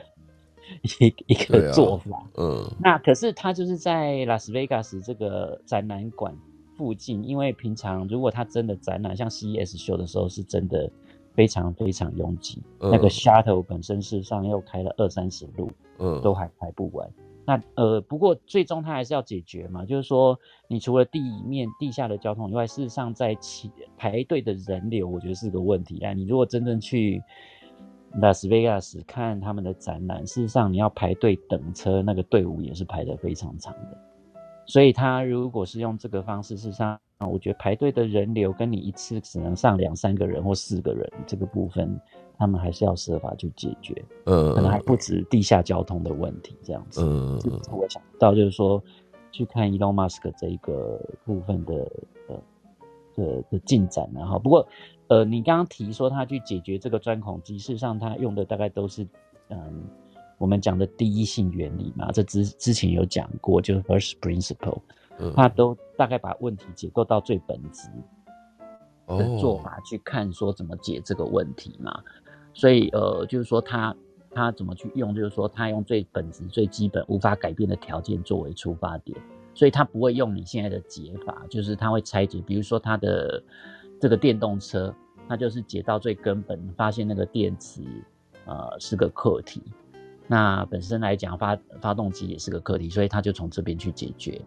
[0.83, 6.37] 一一个做法，嗯，那可是他就是在拉斯维加斯这个展览馆
[6.77, 10.91] 附近，因为平常如果他真的展览，像 CES 秀的时候，是真的
[11.39, 15.71] 非常非常拥挤，那个 Shuttle 本身事实上又开了二三十路，
[16.01, 17.09] 嗯，都还排不完。
[17.47, 20.37] 那呃，不过最终它还是要解决嘛，就是说，
[20.67, 26.13] 你除了地面、地下的交通以外，事实上在起排队的人流，我觉得是个问题啊。
[26.13, 27.23] 你如果真正去
[28.21, 33.97] 拉斯维加斯看他们的展览，事实上你要排队等车，那个队伍也是排得非常长的。
[34.67, 42.01] 所以他如果是用这个方式，事实上，我觉得排队的人流跟你一次只能上两三个人或四个人这个部分。
[42.41, 43.93] 他们还是要设法去解决，
[44.27, 47.37] 嗯，可能还不止地下交通的问题这样子，嗯，
[47.73, 48.81] 我想到就是说，
[49.33, 51.75] 去看 Elon Musk 这一个部分的
[52.29, 52.41] 呃
[53.17, 54.65] 的的进展，然后不过
[55.09, 59.05] 呃，你刚刚提说他去解决这个钻孔机，事实上他用的大概都是
[59.49, 59.83] 嗯
[60.39, 64.79] 我们讲的第一性原理嘛，这之之前有讲过，就是 First Principle，
[65.35, 67.89] 他都大概把问题解构到最本质
[69.07, 72.03] 的做法去看，说怎么解这个问题嘛。
[72.55, 73.95] 所以，呃，就是说他
[74.31, 79.17] 他怎么去用，就是说他用最本质、最基本、无法改变的条件作为出发点，
[79.55, 83.43] 所以他不会用你现在的解法，就是他会拆解，比如说他的
[84.01, 84.95] 这个电动车，
[85.29, 87.83] 他就是解到最根本，发现那个电池
[88.45, 89.63] 呃是个课题。
[90.27, 94.41] 那本身来讲，发发动机也是个课题，所以他就从这边去解决。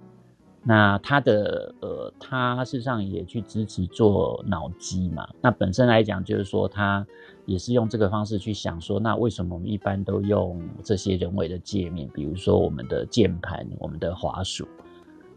[0.63, 5.27] 那他的呃，他事实上也去支持做脑机嘛。
[5.41, 7.05] 那本身来讲，就是说他
[7.45, 14.67] 也是用这个方式去想说，那为什么我们一般都用这些人为的界面，比如说我们的键盘、我们的滑鼠，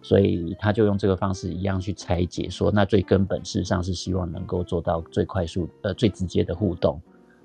[0.02, 7.00] 所以他就用这个方式一样去拆解，说那最根本事实上是希望能够做到最快速、呃最直接的互动。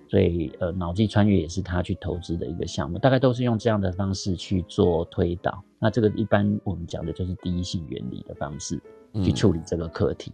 [0.09, 5.63] 所以，呃，脑机穿越也是他去投资的一个项目，大概都是用这样的方式去做推导。
[5.77, 8.81] 那这个一般我们讲的就是第一性原理的方式
[9.23, 10.33] 去处理这个课题。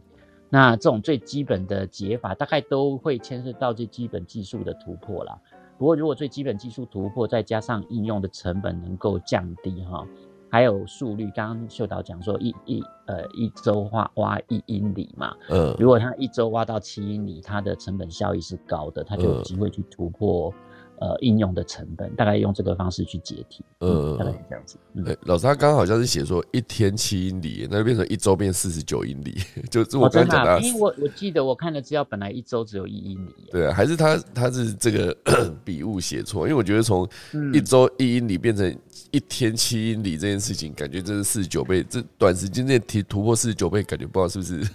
[0.49, 5.38] 那这种最基本的解法，大概都会牵涉到最基本技术的突破啦。
[5.78, 10.07] 不过，如果最基本技术突破，再加上应用的成本能够降低，哈。
[10.56, 20.53] 还有速率，刚刚秀导讲说一一呃一周挖挖一英里嘛，嗯，如果他一周挖到七英里，它的成本效益是高的，他就有机会去突破。
[21.00, 24.78] 呃，应用的成本大概用这个方式去解题，嗯，大概是这样子。
[25.04, 29.38] 对，老师他刚刚好像是写说一天七英里，那就变成一周变四十九英里，
[29.70, 30.62] 就是我刚刚讲的。
[30.62, 33.34] 因为我我记得我看了资料本来一周只有一英里。
[33.52, 35.16] 对啊，还是他他是这个
[35.66, 37.08] 笔误写错，因为我觉得从
[37.54, 38.74] 一周一英里变成
[39.12, 44.72] 一天七英里这件事情，感觉这是四十九倍，这短时间内提突破四十九倍，感觉不知道是不是。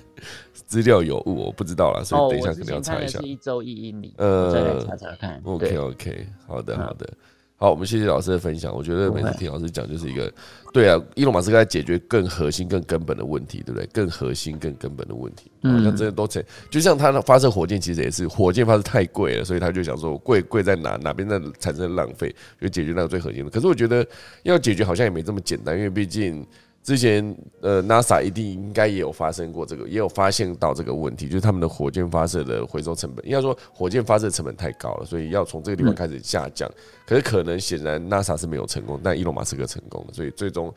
[0.70, 3.18] 资料有误，我不知道啦，所以等一下可能要查一下。
[3.20, 5.40] 是一周一英里，呃，再来查查看。
[5.42, 7.12] OK OK，好的好的，
[7.56, 8.72] 好，我们谢谢老师的分享。
[8.72, 10.32] 我觉得每次听老师讲，就是一个
[10.72, 13.86] 对啊，伊隆马斯克在解决更核心、更根本的问题，对不对？
[13.92, 16.40] 更核心、更根本的问题，好像真的都成。
[16.70, 23.50] 就像他的发射火箭，其实也是火箭发射太贵了，所以他就想说贵贵在哪哪边在产生浪费，就解决那个最核心的。
[23.50, 24.06] 可是我觉得
[24.44, 26.46] 要解决好像也没这么简单，因为毕竟。
[26.82, 36.70] 之前，呃，NASA 一定应该也有发生过这个，也有发现到这个问题，就是他们的火箭发射的回收成本，应该说火箭发射成本太高了，所以要从这个地方开始下降。
[37.06, 40.72] 可是可能显然 NASA 是没有成功，但伊隆马斯克成功了，所以最终，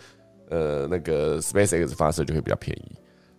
[0.50, 2.92] 呃，那个 SpaceX 发射就会比较便宜。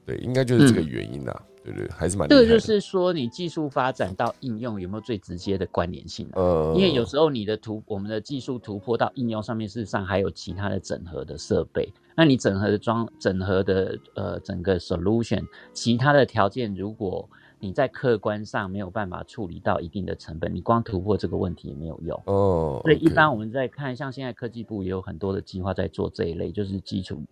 [0.06, 1.42] 对，应该就是这个原因啊。
[1.62, 6.28] 对对，还是蛮这个就是说，你技术发展到应用有没有最直接的关联性？
[6.34, 11.90] 呃，因为有时候你的突我们的技术突破到应用上面，事实上还有其他的整合的设备。
[12.16, 17.28] 那你整合的装整合的呃整个 solution，其他的条件如果。
[17.60, 22.78] 你在客观上没有办法处理到一定的成本，你光突破这个问题也没有用哦。
[22.82, 27.22] 所以一般我们在看，像现在科技部也有很多的计划在做这一类，就是基础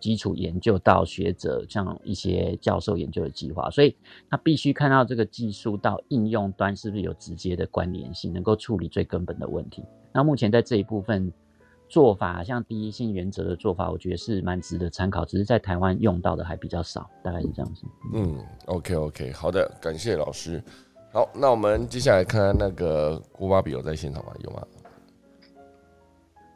[0.00, 3.70] 基础研究到学者，像一些教授研究的计划。
[3.70, 3.94] 所以
[4.28, 9.84] 他必须看到这个技术到应用端是不是有直接的关联性，能够处理最根本的问题。
[10.12, 11.32] 那目前在这一部分。
[11.88, 17.84] 做法像第一性原则的做法，我觉得是蛮值得参考，只是在台湾用到的还比较少，大概是这样子。
[18.12, 20.62] 嗯，OK OK，好的，感谢老师。
[21.12, 24.32] 好，那我们接下来看看那个郭巴比有在现场吗？
[24.42, 24.66] 有吗？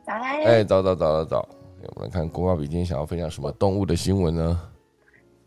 [0.04, 0.42] 早安。
[0.42, 1.48] 哎，早早早早早，
[1.94, 4.70] 我们看郭巴比今天想要分享什么动物的新闻呢？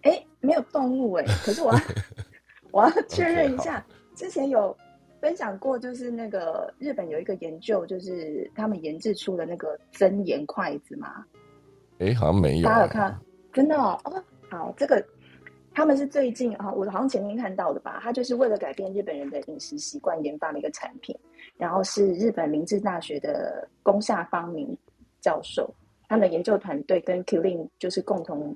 [0.03, 1.79] 哎，没有动物哎，可是我要
[2.71, 4.75] 我要确认一下，之前有。
[5.23, 11.23] 分享过，就是那个日本有一个研究，就是他们研制出的那个增盐筷子嘛。
[11.99, 12.67] 哎，好像没有。
[12.67, 13.17] 大家有看？
[13.53, 13.97] 真的哦。
[14.49, 15.01] 好，这个
[15.73, 18.01] 他们是最近啊，我好像前天看到的吧。
[18.03, 21.17] 他就是为了改变日本人的饮食习惯研发了一个产品，
[21.55, 24.77] 然后是日本明治大学的宫下方明
[25.21, 25.73] 教授，
[26.09, 28.53] 他们的研究团队跟 Killing 就是共同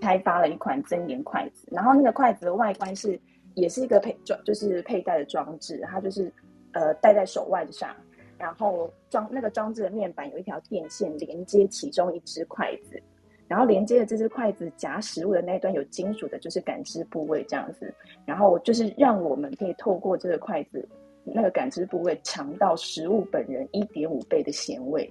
[0.00, 3.20] 开发了一款增盐筷子，然后那个筷子的外观是。
[3.56, 6.30] 也是一个配装，就是佩戴的装置，它就是
[6.72, 7.96] 呃戴在手腕上，
[8.36, 13.02] 然后装那个装置的面板有一条电线连接其中一只筷子，
[13.48, 17.92] 然后连接的这只筷子夹食物的那一端有金属的，就是感知部位这样子，
[18.26, 20.86] 然后就是让我们可以透过这个筷子
[21.24, 25.10] 那个感知部位尝到食物本人一点五倍的咸味，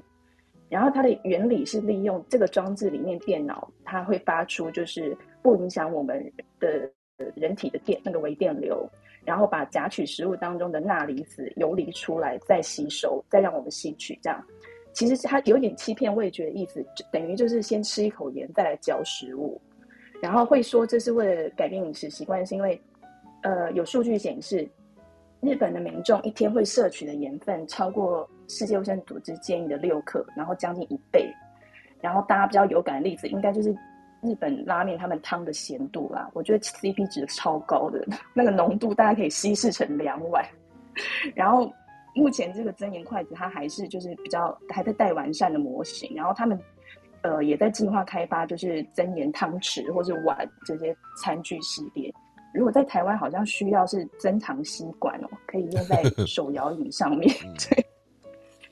[0.69, 6.87] 然后它的原理是利用这个装置里面电脑它会发出就是不影响我们的。
[7.35, 8.87] 人体的电那个微电流，
[9.23, 14.17] 然后把夹取食物当中的钠离子游离出来，再吸收，再让我们吸取。
[14.21, 14.43] 这样
[14.91, 19.59] 其实它有点欺骗味觉的意思，等于就是先吃一口盐再来嚼食物。
[20.21, 22.81] 然后会说这是为了改变饮食习惯，是因为
[23.43, 24.67] 呃有数据显示，
[25.41, 31.29] 日本的民众一天会摄取的盐分超过世界卫生组织建议的六克，然后将近一倍。
[32.01, 33.73] 然后大家比较有感的例子，应该就是。
[34.25, 40.45] 日本拉面他们汤的咸度啦，我觉得 CP 值超高的， 那个浓度大家可以稀释成两碗。
[41.35, 41.71] 然后
[42.15, 46.59] 目前这个增盐筷子它还是就是比较还在待完善的模型，然后他们
[47.21, 52.13] 呃也在计划开发就是增盐汤匙或是碗这些餐具系列。
[52.53, 57.29] 如果在台湾好像需要是增糖吸管哦，可以用在手摇椅上面。
[57.69, 57.85] 对。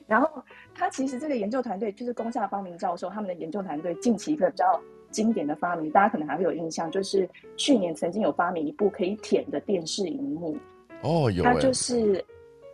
[0.06, 0.42] 然后
[0.74, 4.80] 他其实这个研究团队就是宫下方明教授他们的研究团队近期一个比较
[5.14, 10.56] 经典的发明，大家可能还会有印象，就是去年曾经有发明一部可以舔的电视荧幕。
[11.02, 11.44] 哦，有。
[11.44, 12.22] 它就是，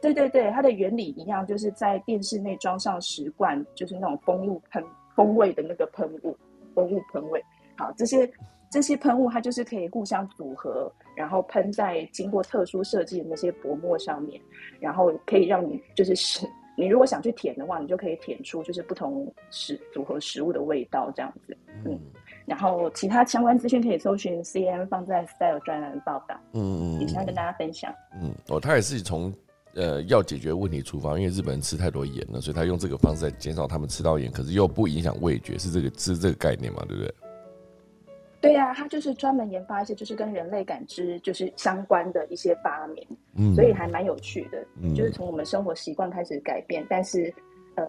[0.00, 4.82] 对对对，它的原理一样，就是在电视内装上食罐，就是那种风雾喷
[5.14, 6.34] 风味的那个喷雾，
[6.74, 7.44] 风雾喷味。
[7.76, 8.28] 好，这些。
[8.72, 14.40] 这些喷雾它就是可以互相组合，然后喷在经过特殊设计的那些薄膜上面，
[14.78, 16.46] 然后可以让你就是食，
[16.78, 21.58] 你如果想去舔的话，你就可以舔出就是不同食组合食物的味道这样子。
[21.84, 21.98] 嗯，
[22.50, 26.34] 然后其他相关资讯可以搜寻 C M 放在 Style 专栏报道。
[26.52, 27.94] 嗯嗯，以上跟大家分享。
[28.20, 29.32] 嗯，哦，他也是从
[29.76, 36.84] 呃要解决问题出发，因为日本人吃太多盐了，所以他用这个方式来减少他们吃到盐，可是又不影响味觉，是这个是这个概念嘛？
[36.88, 37.14] 对不对？
[38.40, 47.32] 对呀，他就是专门研发一些就是跟人类感知就是相关的一些发明，嗯，所以还蛮有趣的，嗯，就是从我们生活习惯开始改变，但是
[47.76, 47.86] 呃，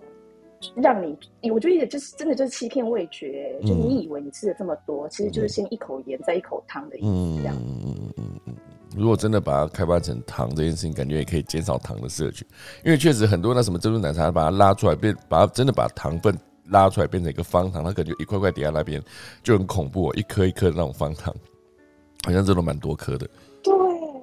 [0.75, 7.55] 让你，我觉得也就是真的就是欺骗味觉，就你以为你吃了这么多，其实就是先一口盐再一口汤的意思，这样。
[7.55, 8.55] 嗯嗯嗯嗯嗯。
[8.95, 12.45] 如果真的把它开发成糖这件事情，感觉也可以减少糖的摄取，
[12.83, 16.37] 因为确实很多那什么珍珠奶茶，把它拉出来变，把它真的把糖分。
[16.67, 19.03] 拉出来变成一个方糖，它可能就一块块叠在那边，
[19.43, 21.35] 就很恐怖，一颗一颗的那种方糖，
[22.23, 23.27] 好像真的蛮多颗的。
[23.61, 23.73] 对，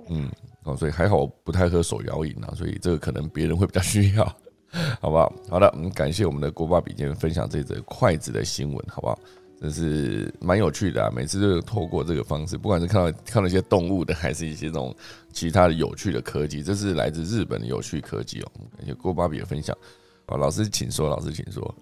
[0.08, 0.30] 嗯，
[0.64, 4.24] 哦，所以还好我不太喝手摇饮啊，所以这个可能别人会比较需要，
[5.00, 5.32] 好不好？
[5.48, 9.18] 好的，我们感谢我们的国爸比今天分享这则筷子的新闻，好不好？
[9.60, 14.94] 真是蛮有趣的啊，每次都是透过这个方式，不管是看到看到一些动物的，还是一些这种
[15.32, 18.52] 其他的有趣的科技，这是来自日本的有趣科技哦。
[18.76, 19.76] 感谢郭巴比的分享，
[20.26, 21.74] 好，老师请说，老师请说。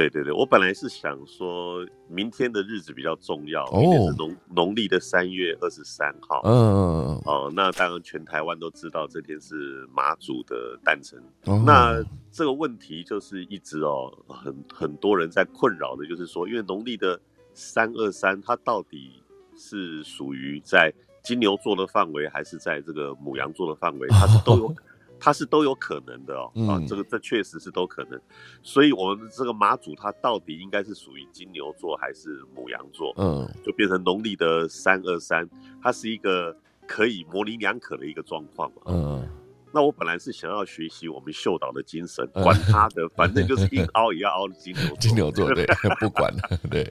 [0.00, 6.40] 对对对，我本来是想说明天的日子比较重要，明天是农农历的三月二十三号。
[6.44, 7.22] 嗯嗯嗯。
[7.26, 11.22] 哦，那当然全台湾都知道这天是马祖的诞辰。
[11.66, 17.20] 那这个问题就是一直哦，很很多人在困扰的，就是说，因为农历的
[17.52, 19.22] 三二三，它到底
[19.54, 20.90] 是属于在
[21.22, 24.08] 金牛座的范围，还是在这个母羊座的范围？
[24.08, 24.74] 它是都有。
[25.20, 28.18] 它是都有可能的哦，啊，这个这确实是都可能，
[28.62, 33.12] 所以我们这个马祖它到底应该是属于金牛座还是母羊座？
[33.18, 35.46] 嗯，就变成农历的三二三，
[35.82, 36.56] 它是一个
[36.86, 38.82] 可以模棱两可的一个状况嘛。
[38.86, 39.28] 嗯，
[39.72, 45.66] 那我本来是想要学习我们秀导的精神，管他的，反正就是硬凹也要凹金牛金牛座，对，
[46.00, 46.90] 不管了，对，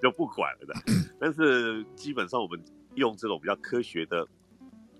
[0.00, 0.74] 就不管了的。
[1.20, 2.58] 但是基本上我们
[2.94, 4.26] 用这种比较科学的。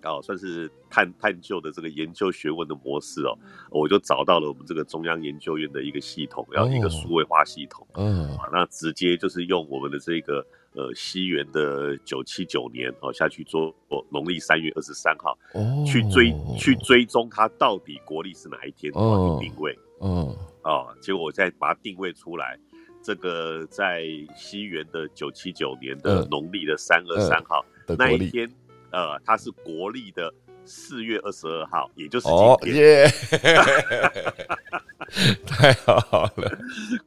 [0.05, 3.36] 哦，算是探探究的这个研究学问的模式哦，
[3.70, 13.74] 我就找到了我们这个中央研究院的一个系统，然后一个数位化系统，嗯，那直接就是用我们的这个呃西元的九七九年哦下去做
[14.11, 22.59] 农历三月二十三号，哦，去追去追踪它到底国历是哪一天，哦，定位，哦，哦，结果我再把它定位出来，
[23.03, 24.05] 这个在
[24.36, 27.64] 西元的九七九年的农历的三二三号
[27.98, 28.51] 那一天。
[28.93, 30.32] 呃，它是国历的
[30.64, 32.28] 四月二十二号，也就是
[32.62, 33.11] 今天，
[35.47, 36.59] 太好了，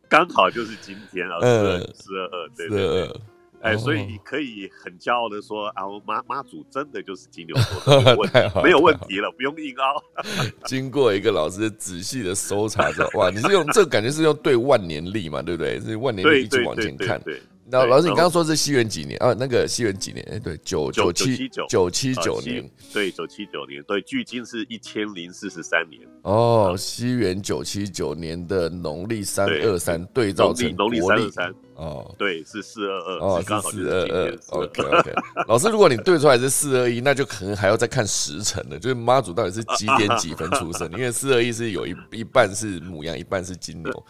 [0.09, 3.21] 刚好就是今天啊，四二二，对对对，
[3.61, 8.03] 哎，所以你可以很骄傲的说啊，妈妈祖真的就是金牛座，
[8.63, 10.03] 没有问题，了，不用硬凹。
[10.67, 15.79] 经过一个老师仔细的搜查之后，哇，你是用这感觉是用对万年历嘛，对不对？
[15.79, 17.21] 是万年历一直往前看。
[17.25, 17.33] 那
[17.71, 19.33] 老师，你刚刚说是西元几年啊？
[19.39, 20.25] 那个西元几年？
[20.31, 26.01] 哎，对，九九七九九七九年，对，九七九年，对，距今是一千零四十三年。
[26.23, 31.53] 哦，西元九七九年的农历三二三对照成农历三二三。
[31.75, 33.19] 哦，对，是四二二。
[33.19, 34.39] 哦，是四二二。
[34.49, 35.13] OK OK。
[35.47, 40.91] 老师，如果你对出来是四二一，那就可能还要再看时辰了，就是妈祖到底是几点几分出生？
[40.93, 44.05] 因为四二一是有一一半是母羊，一半是金牛。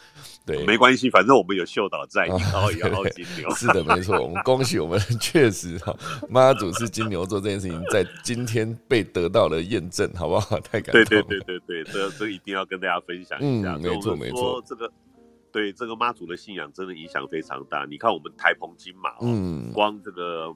[0.45, 3.49] 对，没关系，反正我们有秀导在，然后也要金牛。
[3.55, 5.95] 是的，没错，我们恭喜我们，确实哈，
[6.29, 10.59] 妈祖是金牛座这件事情，在今天被得到了验证，好不好？
[10.59, 11.03] 太感动。
[11.05, 13.77] 对对对对对，这这一定要跟大家分享一下。
[13.77, 14.91] 没错没错，这个
[15.51, 17.85] 对这个妈祖的信仰真的影响非常大。
[17.89, 20.55] 你看我们台澎金马，嗯，光这个。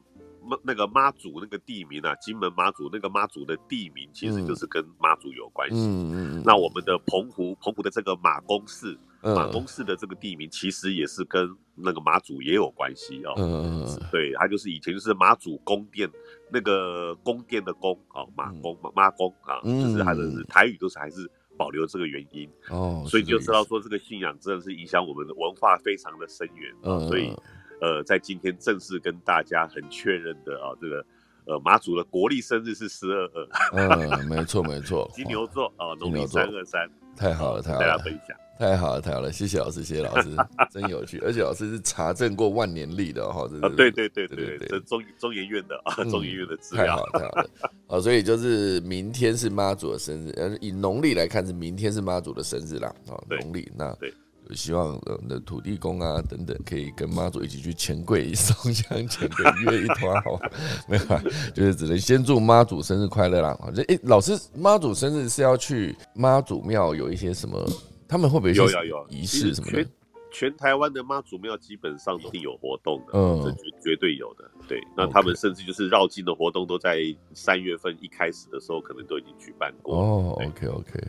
[0.49, 5.75] 妈那个妈祖那个地名啊，金门妈祖那个妈祖的地名，其实就是跟妈祖有关系。
[5.75, 13.34] 嗯嗯那我们的澎湖澎湖的这个马公寺，马公寺的这个地名，其实也是跟那个马祖也有关系哦。
[13.38, 16.09] 嗯嗯对，它就是以前就是马祖宫殿
[16.51, 23.03] 那个宫殿的宫哦，马公马公啊，就是它的台语都是还是保留这个原因哦。
[23.07, 26.99] 所以就知道说这个信仰真的是影响我们的文化非常的深远啊。
[27.07, 27.34] 所以。
[27.80, 31.05] 呃，在今天正式跟大家很确认的啊，这个
[31.45, 33.47] 呃，马祖的国历生日是十二二。
[33.74, 35.07] 嗯，没错没错。
[35.13, 36.89] 金牛座啊，农历三二三。
[37.18, 38.38] 太好了，太好了，大家分享。
[38.59, 40.30] 太好了，太好了，谢谢老师，谢谢老师，
[40.72, 41.20] 真有趣。
[41.20, 46.86] 而且老师是查证过万年历的哈，啊，对对对对对，这中中研院的啊，中研院的资料。
[46.86, 47.49] 太好了，太好了。
[47.88, 52.88] 啊，所以就是明天是妈祖的生日，呃，以农历来看是明天是妈祖的生日啦。
[53.07, 54.13] 啊，农历那对。
[54.55, 60.39] 希望我们的土地公啊等等，可以跟妈祖一起去钱柜送香、钱柜约一团，好
[60.87, 61.21] 没有啊，
[61.53, 63.57] 就是只能先祝妈祖生日快乐啦。
[63.75, 67.63] 这诶，老师，妈祖生日是要去妈祖庙有一些什么？
[68.07, 69.83] 他们会不会有有有仪式什么的？
[69.83, 69.89] 全
[70.31, 74.49] 全台湾的妈祖庙基本上一定有活动的，嗯，这绝绝对有的。
[74.67, 76.99] 对，那他们甚至就是绕境的活动都在
[77.33, 79.97] 三月份一开始的时候，可能都已经举办过。
[79.97, 80.99] 哦，OK OK。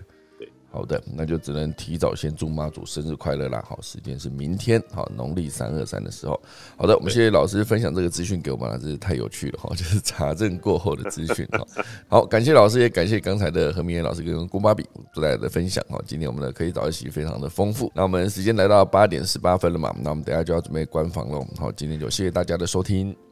[0.78, 3.60] 好的，那就只能提早先祝妈祖生日快乐啦！
[3.68, 6.40] 好，时间是明天，好，农历三二三的时候。
[6.76, 9.74] 好的，我们谢谢老师分享这个资讯给我们了，真是太有趣了哈！
[9.74, 11.66] 就是查证过后的资讯哈。
[12.06, 16.00] 好，感谢老师，也感谢刚才的何明彦老师跟郭芭比带来的分享哈。
[16.06, 17.90] 今天我们的可以早一起非常的丰富。
[17.92, 19.92] 那我们时间来到八点十八分了嘛？
[20.00, 21.44] 那我们等下就要准备关房了。
[21.58, 23.27] 好，今天就谢谢大家的收听。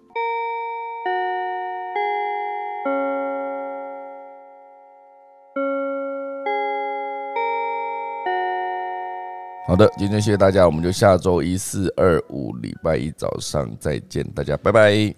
[9.66, 15.16] 好的，今天谢谢大家，我们就下周一四二五礼拜一早上再见，大家拜拜。